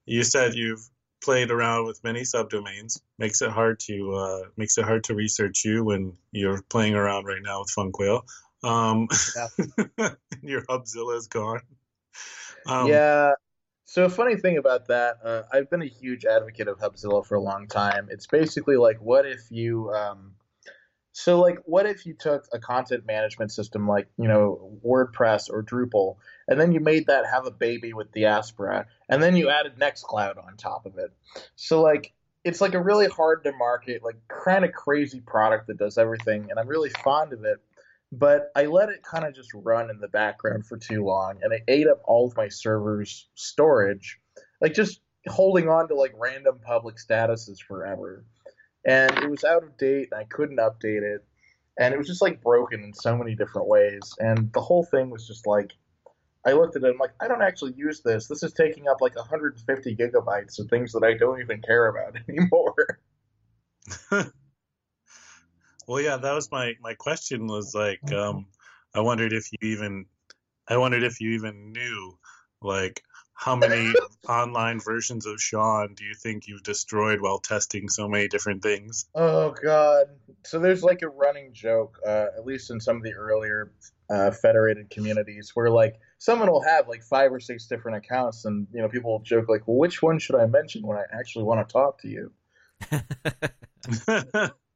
[0.05, 0.87] you said you've
[1.23, 3.01] played around with many subdomains.
[3.17, 7.25] Makes it hard to uh, makes it hard to research you when you're playing around
[7.25, 8.23] right now with Funquail.
[8.63, 10.09] Um, yeah.
[10.41, 11.61] your Hubzilla is gone.
[12.65, 13.33] Um, yeah.
[13.89, 17.35] So a funny thing about that, uh, I've been a huge advocate of Hubzilla for
[17.35, 18.09] a long time.
[18.11, 20.33] It's basically like, what if you um,
[21.13, 25.63] so, like, what if you took a content management system like, you know, WordPress or
[25.63, 29.79] Drupal, and then you made that have a baby with Diaspora, and then you added
[29.79, 31.11] Nextcloud on top of it?
[31.55, 35.79] So, like, it's like a really hard to market, like, kind of crazy product that
[35.79, 37.59] does everything, and I'm really fond of it.
[38.11, 41.51] But I let it kind of just run in the background for too long, and
[41.53, 44.19] it ate up all of my server's storage,
[44.61, 48.25] like, just holding on to like random public statuses forever.
[48.85, 51.25] And it was out of date and I couldn't update it
[51.77, 55.09] and it was just like broken in so many different ways and the whole thing
[55.09, 55.73] was just like
[56.45, 58.27] I looked at it I'm like I don't actually use this.
[58.27, 62.15] This is taking up like 150 gigabytes of things that I don't even care about
[62.29, 62.99] anymore
[65.87, 68.37] well yeah that was my my question was like mm-hmm.
[68.37, 68.45] um
[68.93, 70.05] I wondered if you even
[70.67, 72.17] I wondered if you even knew
[72.61, 73.03] like
[73.37, 73.93] how many
[74.29, 79.05] online versions of Sean do you think you've destroyed while testing so many different things?
[79.13, 80.07] Oh God!
[80.43, 83.71] So there's like a running joke, uh, at least in some of the earlier
[84.09, 88.67] uh, federated communities, where like someone will have like five or six different accounts, and
[88.73, 91.45] you know, people will joke like, "Well, which one should I mention when I actually
[91.45, 92.31] want to talk to you?"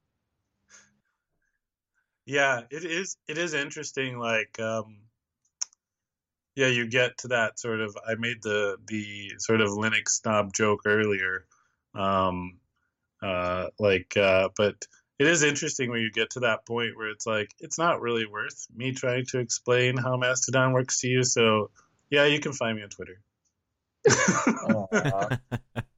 [2.26, 3.18] yeah, it is.
[3.28, 4.18] It is interesting.
[4.18, 4.98] Like, um,
[6.56, 7.98] yeah, you get to that sort of.
[8.08, 11.46] I made the the sort of Linux snob joke earlier,
[11.96, 12.60] um,
[13.22, 14.76] uh, like, uh, but
[15.20, 18.26] it is interesting when you get to that point where it's like it's not really
[18.26, 21.24] worth me trying to explain how Mastodon works to you.
[21.24, 21.70] So
[22.10, 23.22] yeah, you can find me on Twitter.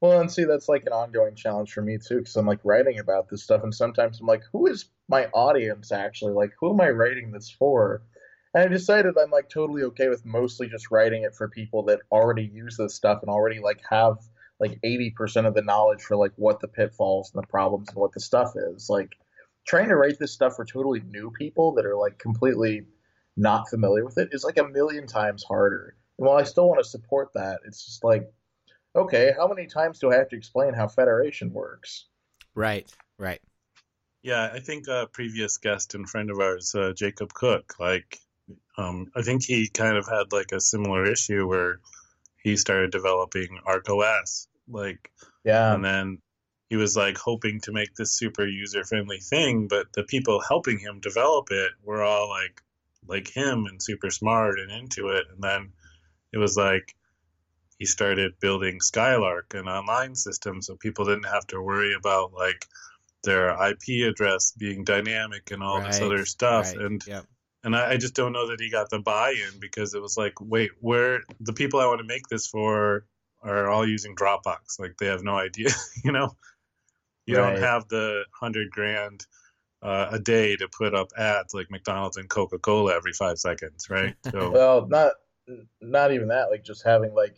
[0.00, 2.98] well, and see, that's like an ongoing challenge for me too, because I'm like writing
[2.98, 6.32] about this stuff, and sometimes I'm like, who is my audience actually?
[6.32, 8.02] Like, who am I writing this for?
[8.54, 12.00] And I decided I'm like totally okay with mostly just writing it for people that
[12.10, 14.18] already use this stuff and already like have
[14.60, 18.12] like 80% of the knowledge for like what the pitfalls and the problems and what
[18.12, 18.88] the stuff is.
[18.88, 19.16] Like
[19.66, 22.86] trying to write this stuff for totally new people that are like completely
[23.36, 25.94] not familiar with it is like a million times harder.
[26.18, 28.32] And while I still want to support that, it's just like,
[28.94, 32.06] okay, how many times do I have to explain how Federation works?
[32.54, 33.40] Right, right.
[34.22, 38.18] Yeah, I think a previous guest and friend of ours, uh, Jacob Cook, like,
[38.76, 41.80] um, I think he kind of had like a similar issue where
[42.42, 45.10] he started developing ArcOS, like,
[45.44, 46.18] yeah, and then
[46.68, 50.78] he was like hoping to make this super user friendly thing, but the people helping
[50.78, 52.62] him develop it were all like
[53.06, 55.24] like him and super smart and into it.
[55.32, 55.72] And then
[56.32, 56.94] it was like
[57.78, 62.66] he started building Skylark, an online system, so people didn't have to worry about like
[63.24, 66.74] their IP address being dynamic and all right, this other stuff.
[66.74, 67.24] Right, and yep
[67.64, 70.34] and I, I, just don't know that he got the buy-in because it was like,
[70.40, 73.04] wait, where the people I want to make this for
[73.42, 75.70] are all using Dropbox, like they have no idea,
[76.04, 76.36] you know.
[77.26, 77.52] You right.
[77.54, 79.26] don't have the hundred grand
[79.82, 83.88] uh, a day to put up ads like McDonald's and Coca Cola every five seconds,
[83.90, 84.14] right?
[84.30, 85.12] So, well, not
[85.82, 86.50] not even that.
[86.50, 87.36] Like just having like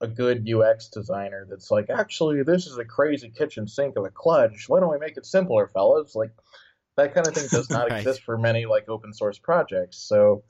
[0.00, 4.10] a good UX designer that's like, actually, this is a crazy kitchen sink of a
[4.10, 4.68] clutch.
[4.68, 6.14] Why don't we make it simpler, fellas?
[6.14, 6.32] Like
[6.96, 7.98] that kind of thing does not right.
[7.98, 9.98] exist for many like open source projects.
[9.98, 10.44] So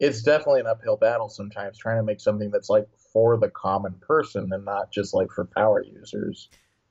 [0.00, 3.94] it's definitely an uphill battle sometimes trying to make something that's like for the common
[4.00, 6.48] person and not just like for power users.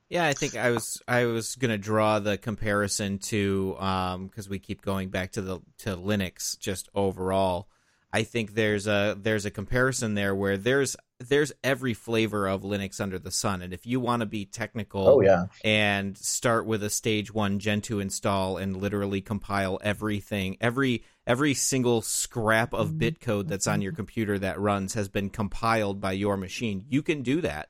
[0.08, 4.58] Yeah, I think I was I was gonna draw the comparison to because um, we
[4.58, 7.68] keep going back to the to Linux just overall.
[8.14, 13.00] I think there's a there's a comparison there where there's there's every flavor of Linux
[13.00, 15.46] under the sun, and if you want to be technical, oh, yeah.
[15.64, 22.02] and start with a stage one Gentoo install and literally compile everything, every every single
[22.02, 23.00] scrap of mm-hmm.
[23.00, 26.84] bitcode that's on your computer that runs has been compiled by your machine.
[26.88, 27.68] You can do that.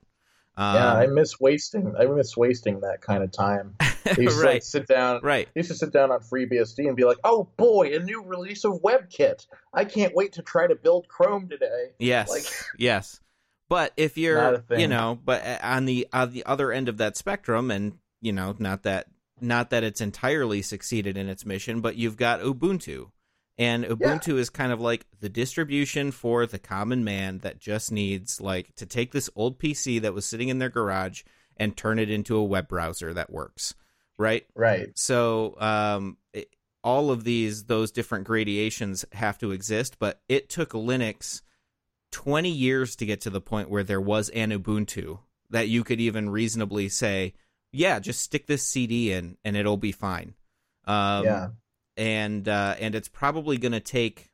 [0.57, 1.95] Um, yeah, I miss wasting.
[1.99, 3.75] I miss wasting that kind of time.
[3.81, 4.47] I used right.
[4.47, 5.21] to like, sit down.
[5.23, 5.49] Right.
[5.49, 8.65] I used to sit down on FreeBSD and be like, "Oh boy, a new release
[8.65, 9.47] of WebKit!
[9.73, 12.31] I can't wait to try to build Chrome today." Yes.
[12.31, 12.45] Like,
[12.79, 13.21] yes.
[13.69, 17.17] But if you're, you know, but uh, on the on the other end of that
[17.17, 19.07] spectrum, and you know, not that
[19.41, 23.11] not that it's entirely succeeded in its mission, but you've got Ubuntu,
[23.57, 24.35] and Ubuntu yeah.
[24.35, 28.87] is kind of like the distribution for the common man that just needs like to
[28.87, 31.23] take this old PC that was sitting in their garage
[31.57, 33.75] and turn it into a web browser that works.
[34.19, 34.45] Right?
[34.55, 34.97] Right.
[34.97, 36.49] So, um, it,
[36.83, 41.41] all of these, those different gradations have to exist, but it took Linux
[42.13, 46.01] 20 years to get to the point where there was an Ubuntu that you could
[46.01, 47.35] even reasonably say,
[47.73, 50.35] yeah, just stick this CD in and it'll be fine.
[50.87, 51.49] Um, yeah
[51.97, 54.31] and uh, and it's probably going to take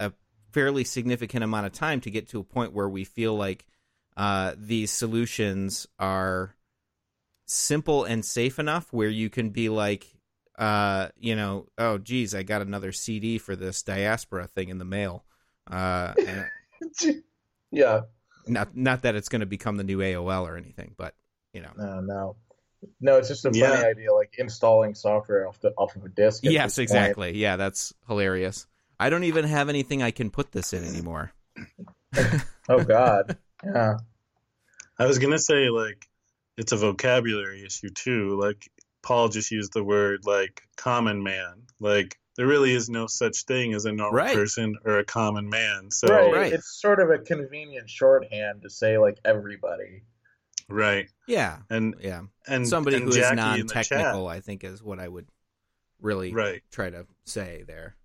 [0.00, 0.12] a
[0.52, 3.66] fairly significant amount of time to get to a point where we feel like
[4.16, 6.54] uh, these solutions are
[7.46, 10.06] simple and safe enough where you can be like,
[10.58, 14.84] uh, you know, oh geez, I got another CD for this diaspora thing in the
[14.84, 15.24] mail.
[15.70, 17.22] Uh, and,
[17.70, 18.02] yeah.
[18.46, 21.14] Not not that it's going to become the new AOL or anything, but
[21.52, 21.70] you know.
[21.76, 22.36] No, no.
[23.00, 23.82] No, it's just a funny yeah.
[23.84, 26.42] idea, like installing software off the off of a disk.
[26.44, 27.28] Yes, exactly.
[27.28, 27.36] Point.
[27.36, 28.66] Yeah, that's hilarious.
[29.00, 31.32] I don't even have anything I can put this in anymore.
[32.68, 33.36] oh God.
[33.64, 33.98] Yeah.
[34.98, 36.08] I was gonna say like
[36.56, 38.38] it's a vocabulary issue too.
[38.40, 38.68] Like
[39.02, 41.62] Paul just used the word like common man.
[41.80, 44.34] Like there really is no such thing as a normal right.
[44.34, 45.90] person or a common man.
[45.90, 46.32] So right.
[46.32, 46.52] right.
[46.52, 50.02] it's sort of a convenient shorthand to say like everybody.
[50.68, 51.08] Right.
[51.26, 51.58] Yeah.
[51.70, 52.22] And yeah.
[52.46, 55.26] And somebody and who Jackie is non-technical, I think, is what I would
[56.00, 56.62] really right.
[56.70, 57.96] try to say there.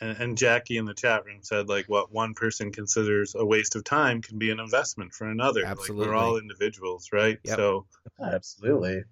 [0.00, 3.76] And, and Jackie in the chat room said, like, what one person considers a waste
[3.76, 5.64] of time can be an investment for another.
[5.64, 6.06] Absolutely.
[6.06, 7.38] Like, we're all individuals, right?
[7.44, 7.56] Yep.
[7.56, 7.86] So,
[8.20, 9.04] absolutely.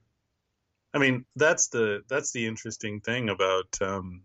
[0.93, 4.23] I mean, that's the that's the interesting thing about um,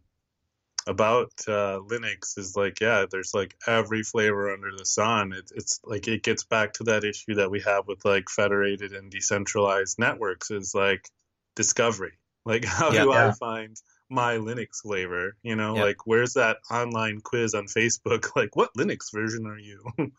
[0.88, 5.34] about uh, Linux is like, yeah, there's like every flavor under the sun.
[5.34, 8.94] It, it's like it gets back to that issue that we have with like federated
[8.94, 11.10] and decentralized networks is like
[11.56, 12.14] discovery.
[12.48, 13.30] Like, how do yeah.
[13.30, 13.76] I find
[14.08, 15.36] my Linux flavor?
[15.42, 18.28] You know, like where's that online quiz on Facebook?
[18.36, 19.84] Like, what Linux version are you?
[19.98, 20.12] Dude,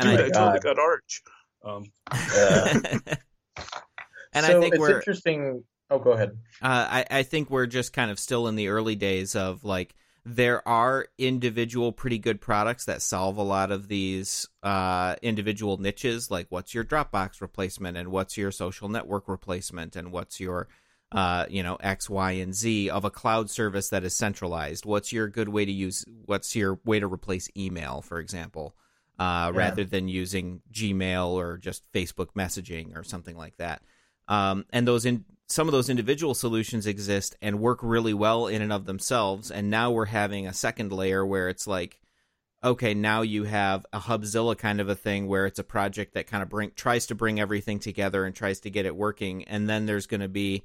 [0.00, 1.22] And I, totally got Arch.
[1.64, 2.98] Um, Yeah.
[4.34, 5.64] and so I think it's we're interesting.
[5.90, 6.38] Oh, go ahead.
[6.62, 9.94] Uh, I, I think we're just kind of still in the early days of like
[10.24, 16.30] there are individual pretty good products that solve a lot of these uh, individual niches
[16.30, 20.66] like what's your dropbox replacement and what's your social network replacement and what's your
[21.12, 25.12] uh, you know x y and z of a cloud service that is centralized what's
[25.12, 28.74] your good way to use what's your way to replace email for example
[29.20, 29.58] uh, Yeah.
[29.58, 33.82] rather than using gmail or just facebook messaging or something like that
[34.26, 38.62] um, and those in some of those individual solutions exist and work really well in
[38.62, 42.00] and of themselves and now we're having a second layer where it's like
[42.64, 46.26] okay now you have a hubzilla kind of a thing where it's a project that
[46.26, 49.68] kind of bring tries to bring everything together and tries to get it working and
[49.68, 50.64] then there's going to be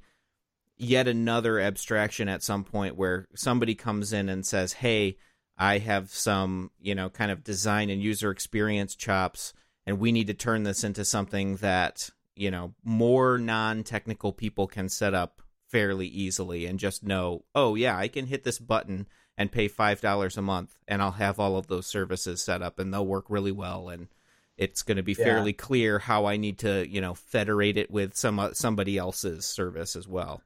[0.76, 5.16] yet another abstraction at some point where somebody comes in and says hey
[5.58, 9.52] i have some you know kind of design and user experience chops
[9.86, 14.88] and we need to turn this into something that you know more non-technical people can
[14.88, 19.06] set up fairly easily and just know oh yeah i can hit this button
[19.38, 22.78] and pay five dollars a month and i'll have all of those services set up
[22.78, 24.08] and they'll work really well and
[24.58, 25.24] it's going to be Yeah.
[25.24, 29.44] fairly clear how i need to you know federate it with some uh, somebody else's
[29.46, 30.42] service as well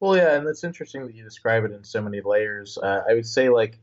[0.00, 2.78] Well, yeah, and it's interesting that you describe it in so many layers.
[2.78, 3.78] Uh, I would say, like,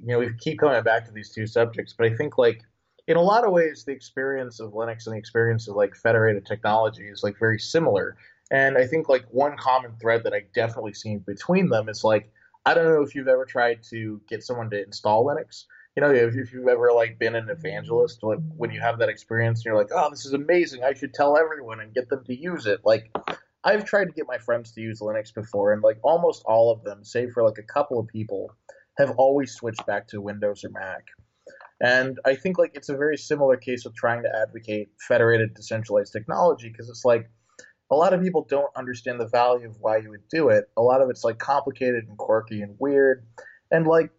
[0.00, 2.62] you know, we keep coming back to these two subjects, but I think, like,
[3.06, 6.44] in a lot of ways, the experience of Linux and the experience of like federated
[6.44, 8.16] technology is like very similar.
[8.50, 12.30] And I think like one common thread that I definitely see between them is like,
[12.64, 15.64] I don't know if you've ever tried to get someone to install Linux.
[15.94, 19.08] You know, if, if you've ever like been an evangelist, like when you have that
[19.08, 20.82] experience, and you're like, oh, this is amazing.
[20.84, 22.80] I should tell everyone and get them to use it.
[22.84, 23.10] Like,
[23.64, 26.84] I've tried to get my friends to use Linux before, and like almost all of
[26.84, 28.52] them, save for like a couple of people,
[28.98, 31.04] have always switched back to Windows or Mac.
[31.80, 36.12] And I think like it's a very similar case with trying to advocate federated decentralized
[36.12, 37.28] technology because it's like
[37.90, 40.64] a lot of people don't understand the value of why you would do it.
[40.76, 43.26] A lot of it's like complicated and quirky and weird,
[43.70, 44.10] and like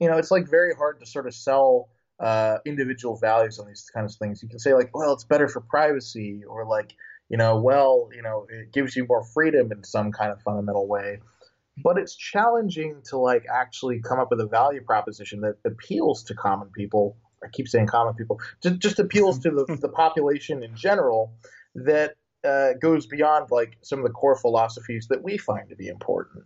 [0.00, 1.88] you know, it's like very hard to sort of sell
[2.20, 4.42] uh, individual values on these kinds of things.
[4.42, 6.94] You can say like, well, it's better for privacy, or like,
[7.28, 10.86] you know, well, you know, it gives you more freedom in some kind of fundamental
[10.86, 11.20] way.
[11.82, 16.34] But it's challenging to like actually come up with a value proposition that appeals to
[16.34, 17.16] common people.
[17.44, 21.34] I keep saying common people, just, just appeals to the, the population in general
[21.74, 25.88] that uh, goes beyond like some of the core philosophies that we find to be
[25.88, 26.44] important.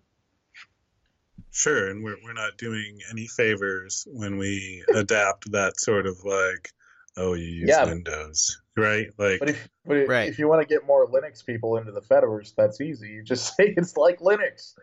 [1.52, 6.70] Sure, and we're we're not doing any favors when we adapt that sort of like,
[7.16, 7.84] oh, you use Yeah.
[7.86, 9.08] Windows, right?
[9.18, 10.28] Like, But if but if, Right.
[10.28, 13.08] if you want to get more Linux people into the Fediverse, that's easy.
[13.08, 14.74] You just say it's like Linux.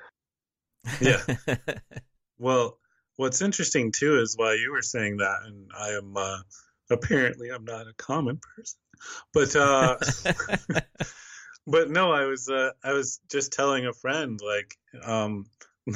[1.02, 1.22] Yeah.
[2.38, 2.78] well,
[3.16, 6.40] what's interesting too is while you were saying that, and I am uh,
[6.90, 8.80] apparently I'm not a common person,
[9.34, 9.98] but uh,
[11.68, 15.46] but no, I was uh, I was just telling a friend like um,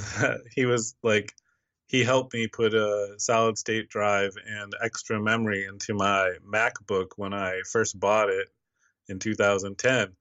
[0.56, 1.34] he was like
[1.88, 7.34] he helped me put a solid state drive and extra memory into my MacBook when
[7.34, 8.48] I first bought it
[9.10, 10.14] in 2010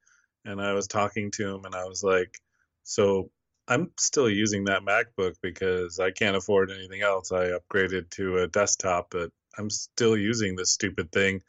[0.44, 2.37] and I was talking to him and I was like
[2.83, 3.30] so
[3.70, 7.30] I'm still using that MacBook because I can't afford anything else.
[7.30, 11.42] I upgraded to a desktop, but I'm still using this stupid thing.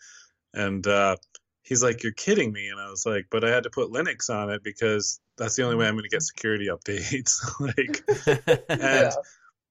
[0.54, 1.16] And uh,
[1.64, 2.70] he's like, You're kidding me.
[2.70, 5.64] And I was like, But I had to put Linux on it because that's the
[5.64, 7.42] only way I'm going to get security updates.
[7.60, 9.12] like, and, Yeah.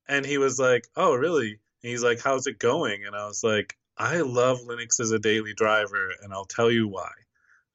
[0.08, 1.50] and he was like, Oh, really?
[1.82, 3.06] And he's like, How's it going?
[3.06, 6.88] And I was like, I love Linux as a daily driver, and I'll tell you
[6.88, 7.10] why.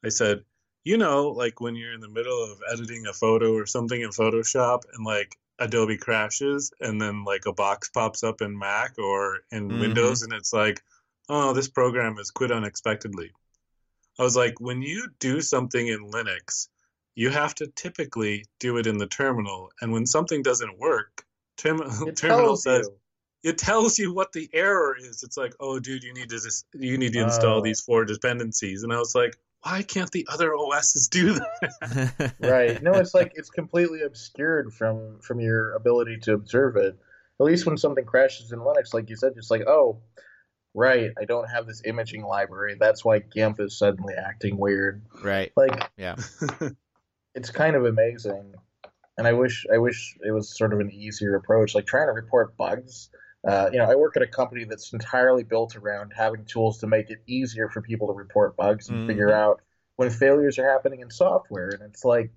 [0.04, 0.44] I said,
[0.86, 4.10] you know, like when you're in the middle of editing a photo or something in
[4.12, 9.40] Photoshop and like Adobe crashes and then like a box pops up in Mac or
[9.52, 9.80] in Mhm.
[9.82, 10.82] Windows and it's like,
[11.28, 13.32] oh, this program has quit unexpectedly.
[14.20, 16.68] I was like, when you do something in Linux,
[17.16, 19.72] you have to typically do it in the terminal.
[19.82, 21.26] And when something doesn't work,
[21.58, 21.82] term-
[22.16, 22.88] terminal says,
[23.44, 23.50] you.
[23.52, 25.24] it tells you what the error is.
[25.24, 27.62] It's like, oh, dude, you need to just you need to install Oh.
[27.62, 28.84] these four dependencies.
[28.84, 29.36] And I was like,
[29.66, 32.34] why can't the other OSs do that?
[32.40, 32.82] right.
[32.84, 36.96] No, it's like it's completely obscured from from your ability to observe it.
[37.40, 40.00] At least when something crashes in Linux, like you said, it's like, oh,
[40.74, 42.78] right, I don't have this imaging library.
[42.80, 45.02] That's why GIMP is suddenly acting weird.
[45.24, 45.52] right.
[45.58, 46.16] Like Yeah.
[47.36, 48.54] it's kind of amazing.
[49.18, 52.14] and I wish I wish it was sort of an easier approach, like trying to
[52.14, 53.10] report bugs.
[53.48, 56.88] Uh, you know, I work at a company that's entirely built around having tools to
[56.88, 59.08] make it easier for people to report bugs and mm-hmm.
[59.08, 59.62] figure out
[59.98, 61.70] when failures are happening in software.
[61.70, 62.32] And it's like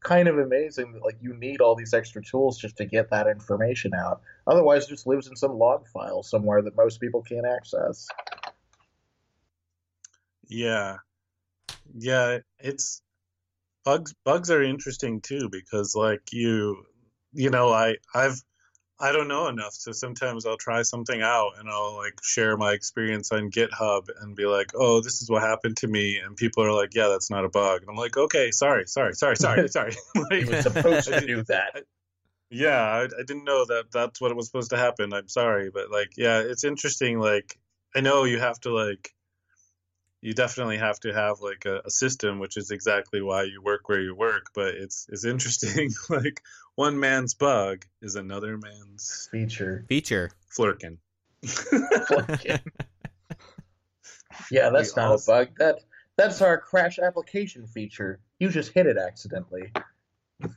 [0.00, 3.26] kind of amazing that like you need all these extra tools just to get that
[3.26, 4.22] information out.
[4.46, 8.06] Otherwise, it just lives in some log file somewhere that most people can't access.
[10.48, 10.98] Yeah,
[11.94, 13.02] yeah, it's
[13.84, 14.14] bugs.
[14.24, 16.84] Bugs are interesting too because like you,
[17.32, 18.40] you know, I I've
[18.98, 22.72] I don't know enough, so sometimes I'll try something out and I'll like share my
[22.72, 26.64] experience on GitHub and be like, "Oh, this is what happened to me," and people
[26.64, 29.68] are like, "Yeah, that's not a bug," and I'm like, "Okay, sorry, sorry, sorry, sorry,
[29.76, 31.72] sorry." like, you were supposed to do that.
[31.74, 31.80] I,
[32.50, 35.12] yeah, I, I didn't know that that's what was supposed to happen.
[35.12, 37.18] I'm sorry, but like, yeah, it's interesting.
[37.18, 37.58] Like,
[37.94, 39.14] I know you have to like
[40.26, 43.88] you definitely have to have like a, a, system, which is exactly why you work
[43.88, 44.46] where you work.
[44.56, 45.92] But it's it's interesting.
[46.10, 46.42] like
[46.74, 49.84] one man's bug is another man's feature.
[49.88, 50.32] Feature.
[50.50, 50.98] Flirkin.
[54.50, 55.32] yeah, that's we not also...
[55.32, 55.48] a bug.
[55.58, 55.78] That
[56.16, 58.18] that's our crash application feature.
[58.40, 59.70] You just hit it accidentally.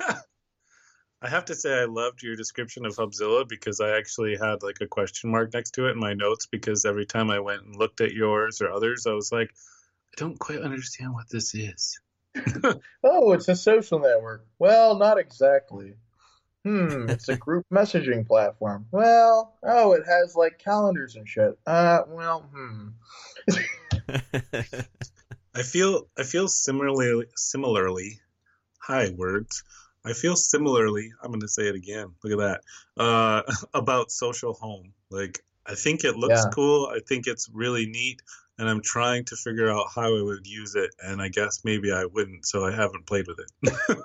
[1.21, 4.77] I have to say I loved your description of Hubzilla because I actually had like
[4.79, 7.75] a question mark next to it in my notes because every time I went and
[7.75, 11.99] looked at yours or others, I was like, I don't quite understand what this is.
[13.03, 14.45] oh, it's a social network.
[14.59, 15.95] Well, not exactly.
[16.63, 18.85] Hmm, it's a group messaging platform.
[18.91, 21.57] Well, oh, it has like calendars and shit.
[21.65, 22.89] Uh, well, hmm.
[25.55, 28.19] I feel I feel similarly similarly.
[28.79, 29.63] Hi, words.
[30.05, 31.11] I feel similarly.
[31.21, 32.13] I'm going to say it again.
[32.23, 32.39] Look at
[32.97, 33.41] that uh,
[33.73, 34.91] about Socialhome.
[35.09, 36.51] Like I think it looks yeah.
[36.53, 36.87] cool.
[36.87, 38.21] I think it's really neat,
[38.57, 40.91] and I'm trying to figure out how I would use it.
[40.99, 43.97] And I guess maybe I wouldn't, so I haven't played with it.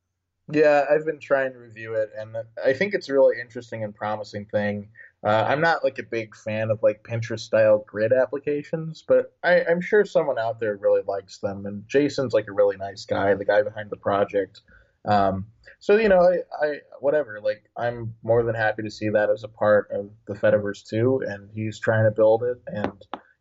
[0.50, 3.94] yeah, I've been trying to review it, and I think it's a really interesting and
[3.94, 4.88] promising thing.
[5.24, 9.64] Uh, I'm not like a big fan of like Pinterest style grid applications, but I,
[9.64, 11.64] I'm sure someone out there really likes them.
[11.66, 14.62] And Jason's like a really nice guy, the guy behind the project.
[15.04, 15.46] Um,
[15.78, 17.40] so you know, I, I, whatever.
[17.42, 21.22] Like, I'm more than happy to see that as a part of the Fediverse too,
[21.26, 22.92] and he's trying to build it, and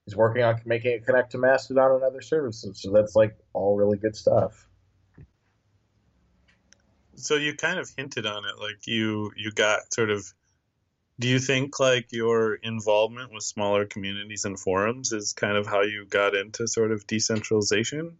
[0.05, 2.81] he's working on making it connect to Mastodon and other services.
[2.81, 4.67] So that's like all really good stuff.
[7.15, 10.25] So you kind of hinted on it, like you you got sort of.
[11.19, 15.81] Do you think like your involvement with smaller communities and forums is kind of how
[15.81, 18.17] you got into sort of decentralization?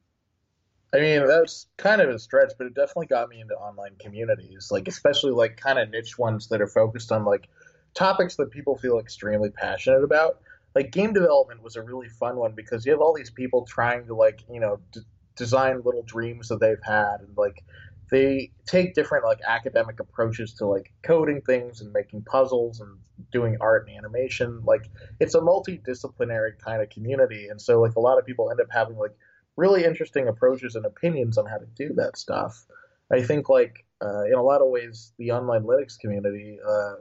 [0.94, 4.70] I mean, that's kind of a stretch, but it definitely got me into online communities,
[4.72, 7.48] like especially like kind of niche ones that are focused on like
[7.94, 10.42] topics that people feel extremely passionate about.
[10.76, 14.06] Like game development was a really fun one because you have all these people trying
[14.08, 15.02] to like you know d-
[15.38, 17.64] design little dreams that they've had, and like
[18.10, 22.98] they take different like academic approaches to like coding things and making puzzles and
[23.32, 24.62] doing art and animation.
[24.66, 24.89] Like
[25.22, 28.68] it's a multidisciplinary kind of community, and so like a lot of people end up
[28.72, 29.16] having like
[29.58, 32.66] really interesting approaches and opinions on how to do that stuff.
[33.12, 36.93] I think, like, uh, in a lot of ways, the online Linux community uh,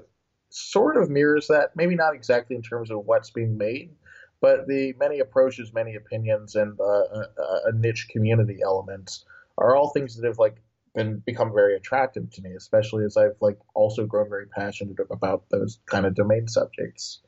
[0.50, 1.70] sort of mirrors that.
[1.76, 3.94] Maybe not exactly in terms of what's being made,
[4.40, 7.26] but the many approaches, many opinions, and uh, a,
[7.66, 9.24] a, niche community elements
[9.56, 10.56] are all things that have like
[10.94, 15.48] been become very attractive to me, especially as I've like also grown very passionate about
[15.50, 17.20] those kind of domain subjects.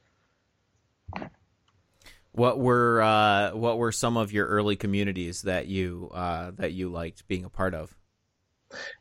[2.33, 6.89] What were uh, what were some of your early communities that you uh, that you
[6.89, 7.95] liked being a part of?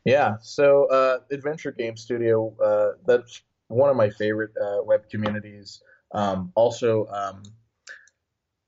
[0.04, 5.82] Yeah, so uh, Adventure Game Studio uh, that's one of my favorite uh, web communities.
[6.14, 7.42] Um, also, um,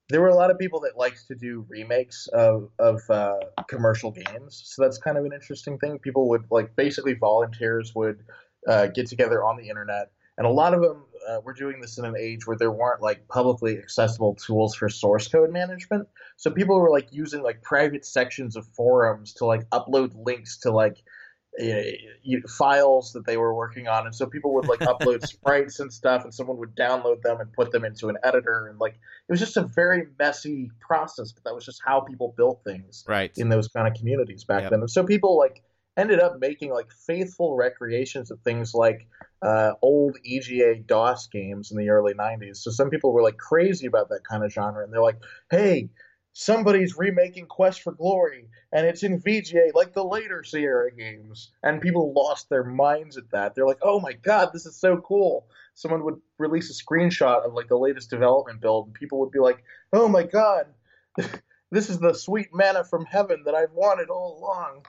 [0.08, 4.12] there were a lot of people that liked to do remakes of of uh, commercial
[4.12, 5.98] games, so that's kind of an interesting thing.
[5.98, 8.24] People would like basically volunteers would
[8.94, 12.04] get together on the internet and a lot of them uh, were doing this in
[12.04, 16.08] an age where there weren't like publicly accessible tools for source code management.
[16.36, 20.70] So people were like using like private sections of forums to like upload links to
[20.70, 21.02] like
[21.62, 21.82] uh,
[22.48, 24.06] files that they were working on.
[24.06, 27.52] And so people would like upload sprites and stuff and someone would download them and
[27.52, 28.66] put them into an editor.
[28.66, 32.34] And like it was just a very messy process but that was just how people
[32.36, 33.30] built things right.
[33.36, 34.70] in those kind of communities back yep.
[34.72, 34.80] then.
[34.80, 35.62] And so people like
[35.96, 39.06] ended up making like faithful recreations of things like
[39.44, 42.56] uh, old EGA DOS games in the early 90s.
[42.56, 45.20] So some people were like crazy about that kind of genre, and they're like,
[45.50, 45.90] hey,
[46.32, 51.52] somebody's remaking Quest for Glory, and it's in VGA like the later Sierra games.
[51.62, 53.54] And people lost their minds at that.
[53.54, 55.46] They're like, oh my god, this is so cool.
[55.74, 59.40] Someone would release a screenshot of like the latest development build, and people would be
[59.40, 60.66] like, oh my god.
[61.74, 64.86] This is the sweet manna from heaven that I've wanted all along.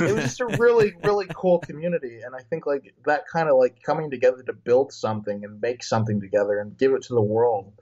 [0.00, 3.56] it was just a really, really cool community, and I think like that kind of
[3.56, 7.22] like coming together to build something and make something together and give it to the
[7.22, 7.72] world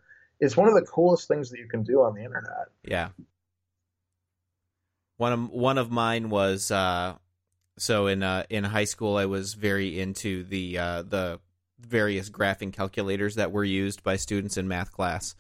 [0.41, 2.69] is one of the coolest things that you can do on the internet.
[2.85, 3.09] Yeah.
[5.17, 7.15] One of one of mine was uh,
[7.79, 11.41] so in uh, in high school I was very into the uh, the
[11.81, 15.35] various graphing calculators that were used by students in math class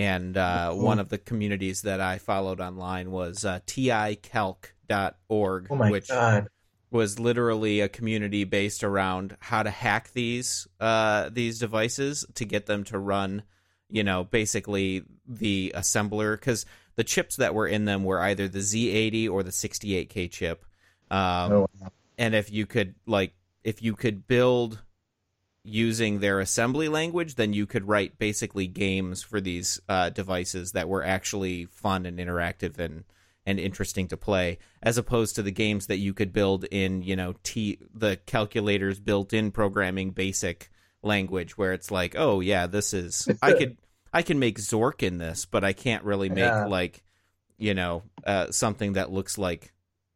[0.00, 6.08] and uh, one of the communities that I followed online was uh, ticalc.org, oh which
[6.08, 6.48] God.
[6.90, 12.66] was literally a community based around how to hack these uh, these devices to get
[12.66, 13.42] them to run,
[13.88, 18.58] you know, basically the assembler because the chips that were in them were either the
[18.60, 20.64] Z80 or the 68K chip.
[21.10, 21.92] Um, Oh, wow.
[22.18, 23.34] and if you could like
[23.64, 24.80] if you could build
[25.62, 30.88] using their assembly language then you could write basically games for these uh, devices that
[30.88, 33.04] were actually fun and interactive and
[33.44, 37.14] and interesting to play as opposed to the games that you could build in you
[37.14, 40.70] know t the calculators built in programming basic
[41.02, 43.76] language where it's like oh yeah this is i could
[44.14, 46.66] i can make zork in this but i can't really make Yeah.
[46.66, 47.02] like
[47.58, 49.72] you know uh, something that looks like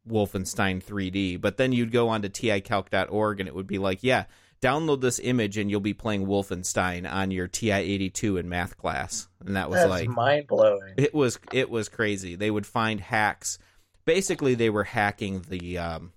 [0.09, 1.41] Wolfenstein 3D.
[1.41, 4.25] But then you'd go on to ticalc.org and it would be like, yeah,
[4.65, 9.29] download this image and you'll be playing Wolfenstein on your TI-82 in math class.
[9.45, 10.95] And that was That's like mind blowing.
[10.97, 12.35] it was it was crazy.
[12.35, 13.59] They would find hacks.
[14.05, 16.13] Basically, they were hacking the um,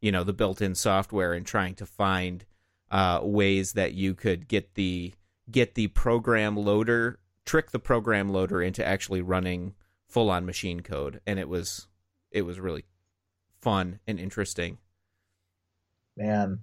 [0.00, 2.44] you know the built-in software and trying to find
[2.90, 5.12] uh, ways that you could get the
[5.50, 9.74] get the program loader trick the program loader into actually running
[10.08, 11.88] full-on machine code, and it was
[12.30, 12.84] it was really
[13.60, 14.78] fun and interesting.
[16.16, 16.60] Man,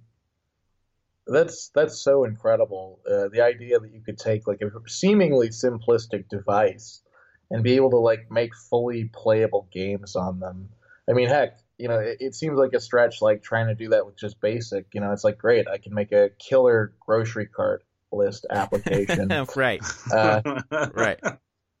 [1.32, 3.00] that's that's so incredible.
[3.10, 7.02] Uh, the idea that you could take like a seemingly simplistic device
[7.50, 10.68] and be able to like make fully playable games on them.
[11.08, 13.88] I mean, heck, you know, it, it seems like a stretch like trying to do
[13.90, 14.86] that with just basic.
[14.92, 19.28] You know, it's like great, I can make a killer grocery cart list application.
[19.56, 20.40] right, Uh,
[20.94, 21.20] right.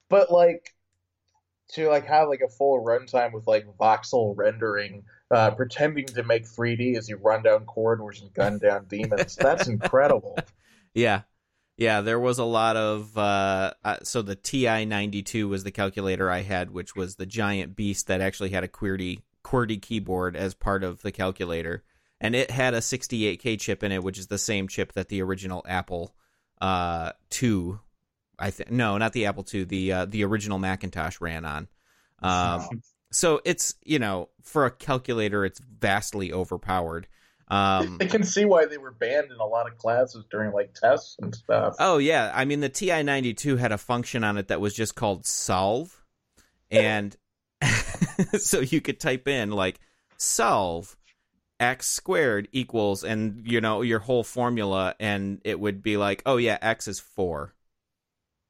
[0.08, 0.74] but like
[1.74, 6.44] to like have like a full runtime with like voxel rendering uh, pretending to make
[6.44, 9.36] 3d as you run down corridors and gun down demons.
[9.36, 10.38] That's incredible.
[10.94, 11.22] Yeah.
[11.76, 16.42] Yeah, there was a lot of uh, uh so the TI-92 was the calculator I
[16.42, 20.84] had which was the giant beast that actually had a QWERTY QWERTY keyboard as part
[20.84, 21.84] of the calculator.
[22.20, 25.22] And it had a 68K chip in it which is the same chip that the
[25.22, 26.14] original Apple
[26.60, 27.80] uh 2
[28.40, 29.64] I think no, not the Apple II.
[29.64, 31.68] The uh, the original Macintosh ran on.
[32.20, 32.82] Um,
[33.12, 37.06] so it's you know for a calculator, it's vastly overpowered.
[37.48, 40.72] Um, I can see why they were banned in a lot of classes during like
[40.72, 41.76] tests and stuff.
[41.78, 44.74] Oh yeah, I mean the TI ninety two had a function on it that was
[44.74, 46.02] just called solve,
[46.70, 47.16] and
[48.38, 49.80] so you could type in like
[50.16, 50.96] solve
[51.58, 56.38] x squared equals and you know your whole formula and it would be like oh
[56.38, 57.54] yeah x is 4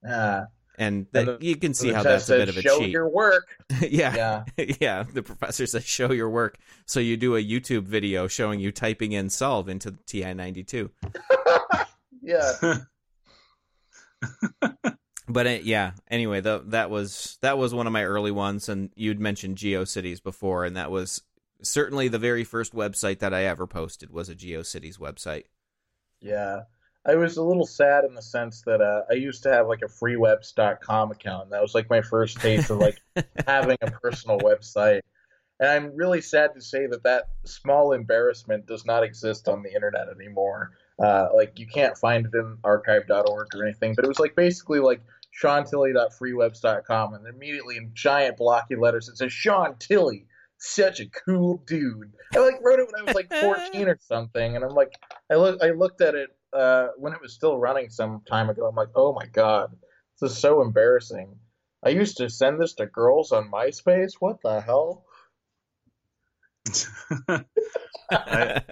[0.09, 0.45] uh,
[0.79, 2.91] and that, the, you can see how that's says, a bit of a show cheat.
[2.91, 3.49] your work.
[3.83, 5.03] yeah, yeah, yeah.
[5.03, 9.13] The professor says, "Show your work." So you do a YouTube video showing you typing
[9.13, 10.91] in "solve" into TI ninety two.
[12.23, 12.53] Yeah.
[15.27, 15.93] but it, yeah.
[16.09, 20.23] Anyway, the, that was that was one of my early ones, and you'd mentioned GeoCities
[20.23, 21.23] before, and that was
[21.63, 25.45] certainly the very first website that I ever posted was a GeoCities website.
[26.21, 26.65] Yeah.
[27.07, 29.81] I was a little sad in the sense that uh, I used to have like
[29.83, 31.45] a freewebs.com account.
[31.45, 33.01] and That was like my first taste of like
[33.47, 35.01] having a personal website.
[35.61, 39.75] And I'm really sad to say that that small embarrassment does not exist on the
[39.75, 40.73] internet anymore.
[41.03, 44.81] Uh, like you can't find it in archive.org or anything, but it was like basically
[44.81, 45.01] like
[45.43, 50.27] seantilly.freewebs.com and immediately in giant blocky letters it says Sean Tilley,
[50.59, 52.13] such a cool dude.
[52.35, 54.93] I like wrote it when I was like 14 or something, and I'm like,
[55.31, 58.67] I look, I looked at it uh, when it was still running some time ago.
[58.67, 59.77] I'm like, oh my god,
[60.21, 61.37] this is so embarrassing.
[61.83, 64.15] I used to send this to girls on MySpace.
[64.19, 65.05] What the hell?
[68.11, 68.63] I,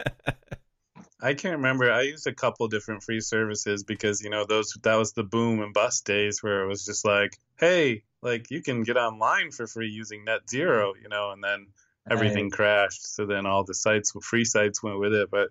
[1.21, 1.91] I can't remember.
[1.91, 5.61] I used a couple different free services because you know those that was the boom
[5.63, 9.67] and bust days where it was just like, hey, like you can get online for
[9.67, 11.69] free using NetZero, you know, and then
[12.11, 13.15] everything crashed.
[13.15, 15.31] So then all the sites, free sites, went with it.
[15.31, 15.49] But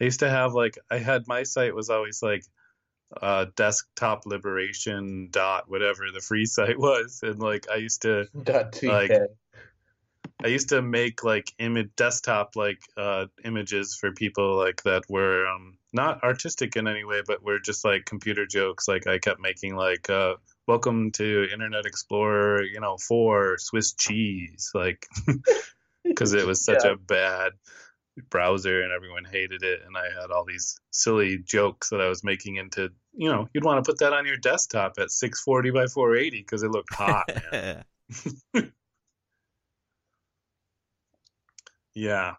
[0.00, 2.44] I used to have like I had my site was always like
[3.20, 8.72] uh, desktop liberation dot whatever the free site was, and like I used to Dot
[8.72, 8.88] TK.
[8.88, 9.20] like,
[10.42, 15.46] I used to make like image desktop like uh, images for people like that were
[15.46, 18.88] um, not artistic in any way, but were just like computer jokes.
[18.88, 20.34] Like I kept making like uh,
[20.66, 25.06] welcome to Internet Explorer, you know, for Swiss cheese, like
[26.04, 26.92] because it was such yeah.
[26.92, 27.52] a bad
[28.30, 32.22] browser and everyone hated it and I had all these silly jokes that I was
[32.22, 35.86] making into you know you'd want to put that on your desktop at 640 by
[35.86, 37.28] 480 because it looked hot
[41.94, 42.34] yeah.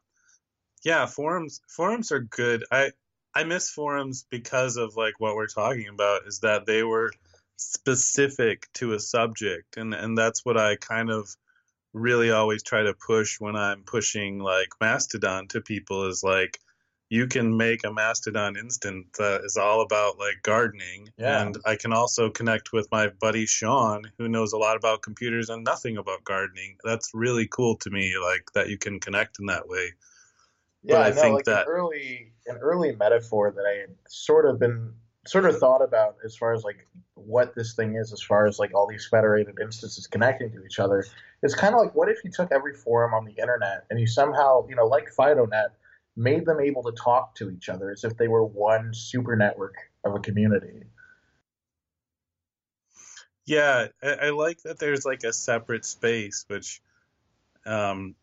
[0.83, 2.65] Yeah forums forums are good.
[2.71, 2.91] I
[3.33, 7.11] I miss forums because of like what we're talking about is that they were
[7.57, 11.35] specific to a subject and and that's what I kind of
[11.95, 16.59] really always try to push when I'm pushing like Mastodon to people is like
[17.09, 21.07] you can make a Mastodon instant that is all about like gardening.
[21.17, 21.41] Yeah.
[21.41, 25.49] And I can also connect with my buddy Sean, who knows a lot about computers
[25.49, 26.75] and nothing about gardening.
[26.83, 29.93] That's really cool to me, like that you can connect in that way.
[30.83, 33.79] Yeah, but I, I know, think like that an early an early metaphor that I
[33.81, 34.93] had sort of been
[35.27, 38.59] sort of thought about as far as like what this thing is, as far as
[38.59, 41.05] like all these federated instances connecting to each other.
[41.41, 44.07] It's kind of like what if you took every forum on the internet and you
[44.07, 45.69] somehow, you know, like FidoNet,
[46.15, 49.75] made them able to talk to each other as if they were one super network
[50.03, 50.83] of a community.
[53.45, 56.81] Yeah, I, I like that there's like a separate space, which
[57.65, 58.15] um,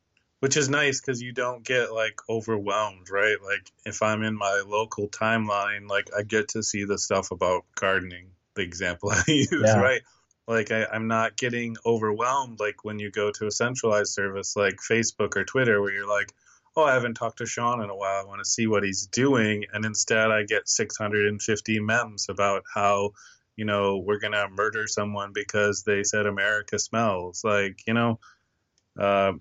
[0.42, 3.36] which is nice because you don't get like overwhelmed, right?
[3.40, 7.64] Like if I'm in my local timeline, like I get to see the stuff about
[7.76, 8.26] gardening,
[8.56, 9.78] the example I use, yeah.
[9.78, 10.02] right?
[10.48, 14.78] Like I, I'm not getting overwhelmed like when you go to a centralized service like
[14.78, 16.32] Facebook or Twitter where you're like,
[16.74, 18.20] oh, I haven't talked to Sean in a while.
[18.20, 19.66] I want to see what he's doing.
[19.72, 23.12] And instead I get 650 memes about how,
[23.54, 27.44] you know, we're going to murder someone because they said America smells.
[27.44, 28.18] Like, you know,
[28.98, 29.34] uh,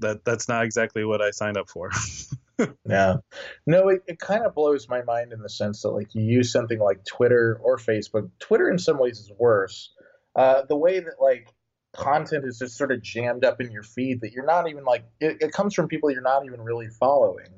[0.00, 1.90] that that's not exactly what I signed up for.
[2.88, 3.16] yeah.
[3.66, 6.52] No, it, it kind of blows my mind in the sense that like you use
[6.52, 8.30] something like Twitter or Facebook.
[8.38, 9.92] Twitter in some ways is worse.
[10.34, 11.52] Uh, the way that like
[11.94, 15.04] content is just sort of jammed up in your feed that you're not even like
[15.20, 17.48] it, it comes from people you're not even really following.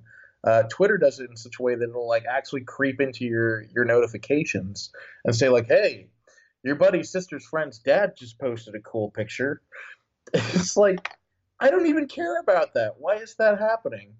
[0.43, 3.65] Uh, Twitter does it in such a way that it'll like actually creep into your
[3.75, 4.91] your notifications
[5.25, 6.09] and say like, "Hey,
[6.63, 9.61] your buddy's sister's friend's dad just posted a cool picture."
[10.33, 11.09] It's like
[11.61, 12.95] I don't even care about that.
[12.99, 14.15] Why is that happening?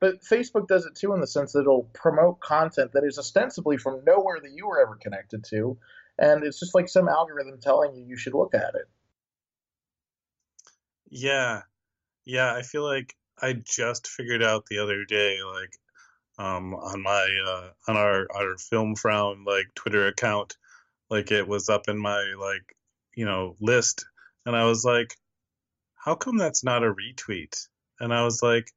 [0.00, 3.76] But Facebook does it too in the sense that it'll promote content that is ostensibly
[3.76, 5.78] from nowhere that you were ever connected to.
[6.18, 8.88] And it's just like some algorithm telling you you should look at it.
[11.08, 11.62] Yeah.
[12.24, 12.54] Yeah.
[12.54, 15.72] I feel like I just figured out the other day, like,
[16.38, 20.56] um, on my, uh, on our, our film frown, like Twitter account,
[21.10, 22.76] like it was up in my, like,
[23.14, 24.06] you know, list.
[24.44, 25.16] And I was like,
[26.06, 27.66] how come that's not a retweet?
[27.98, 28.72] And I was like,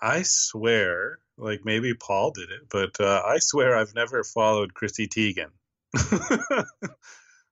[0.00, 5.06] I swear, like maybe Paul did it, but uh, I swear I've never followed Chrissy
[5.06, 5.50] Teigen.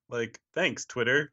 [0.08, 1.30] like, thanks, Twitter.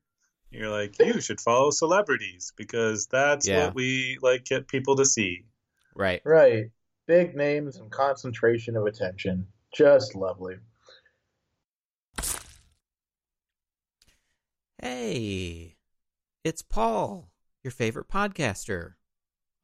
[0.52, 3.68] You're like, you should follow celebrities because that's yeah.
[3.68, 5.46] what we like get people to see.
[5.96, 6.22] Right.
[6.26, 6.72] Right.
[7.08, 9.48] Big names and concentration of attention.
[9.74, 10.58] Just lovely.
[14.82, 15.78] Hey,
[16.44, 17.30] it's Paul
[17.66, 18.94] your favorite podcaster.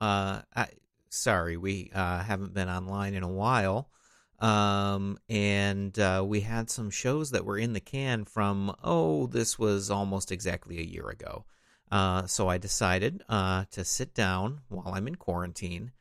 [0.01, 0.67] Uh, I,
[1.09, 3.89] sorry, we uh, haven't been online in a while.
[4.39, 9.59] Um, and uh, we had some shows that were in the can from, oh, this
[9.59, 11.45] was almost exactly a year ago.
[11.91, 15.91] Uh, so I decided uh, to sit down while I'm in quarantine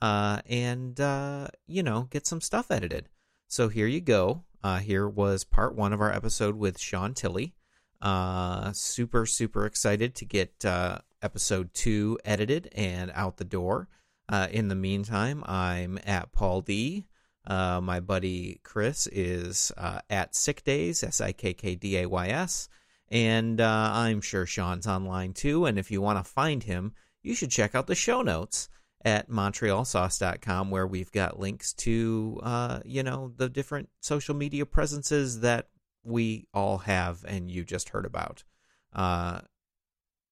[0.00, 3.10] uh, and, uh, you know, get some stuff edited.
[3.48, 4.44] So here you go.
[4.64, 7.54] Uh, here was part one of our episode with Sean Tilley.
[8.00, 13.88] Uh, super, super excited to get uh, episode two edited and out the door.
[14.28, 17.06] Uh, in the meantime, I'm at Paul D.
[17.46, 22.06] Uh, my buddy Chris is uh, at Sick Days, S I K K D A
[22.06, 22.68] Y S.
[23.10, 25.66] And uh, I'm sure Sean's online too.
[25.66, 26.92] And if you want to find him,
[27.22, 28.68] you should check out the show notes
[29.04, 35.40] at montrealsauce.com where we've got links to, uh, you know, the different social media presences
[35.40, 35.68] that
[36.04, 38.44] we all have and you just heard about.
[38.92, 39.40] Uh,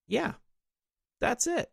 [0.07, 0.34] yeah,
[1.21, 1.71] that's it.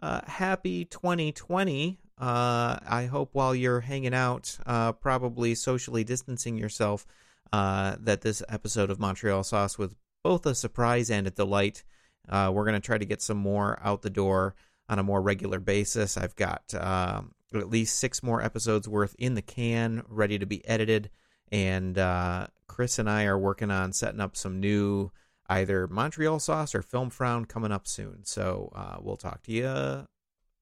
[0.00, 1.98] Uh, happy 2020.
[2.18, 7.06] Uh, I hope while you're hanging out, uh, probably socially distancing yourself,
[7.52, 11.84] uh, that this episode of Montreal Sauce was both a surprise and a delight.
[12.28, 14.54] Uh, we're going to try to get some more out the door
[14.88, 16.16] on a more regular basis.
[16.16, 20.66] I've got um, at least six more episodes worth in the can, ready to be
[20.66, 21.10] edited.
[21.52, 25.10] And uh, Chris and I are working on setting up some new
[25.48, 28.24] either Montreal Sauce or Film Frown coming up soon.
[28.24, 30.06] So uh, we'll talk to you,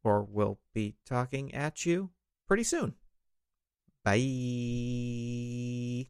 [0.04, 2.10] or we'll be talking at you
[2.46, 2.94] pretty soon.
[4.04, 6.08] Bye.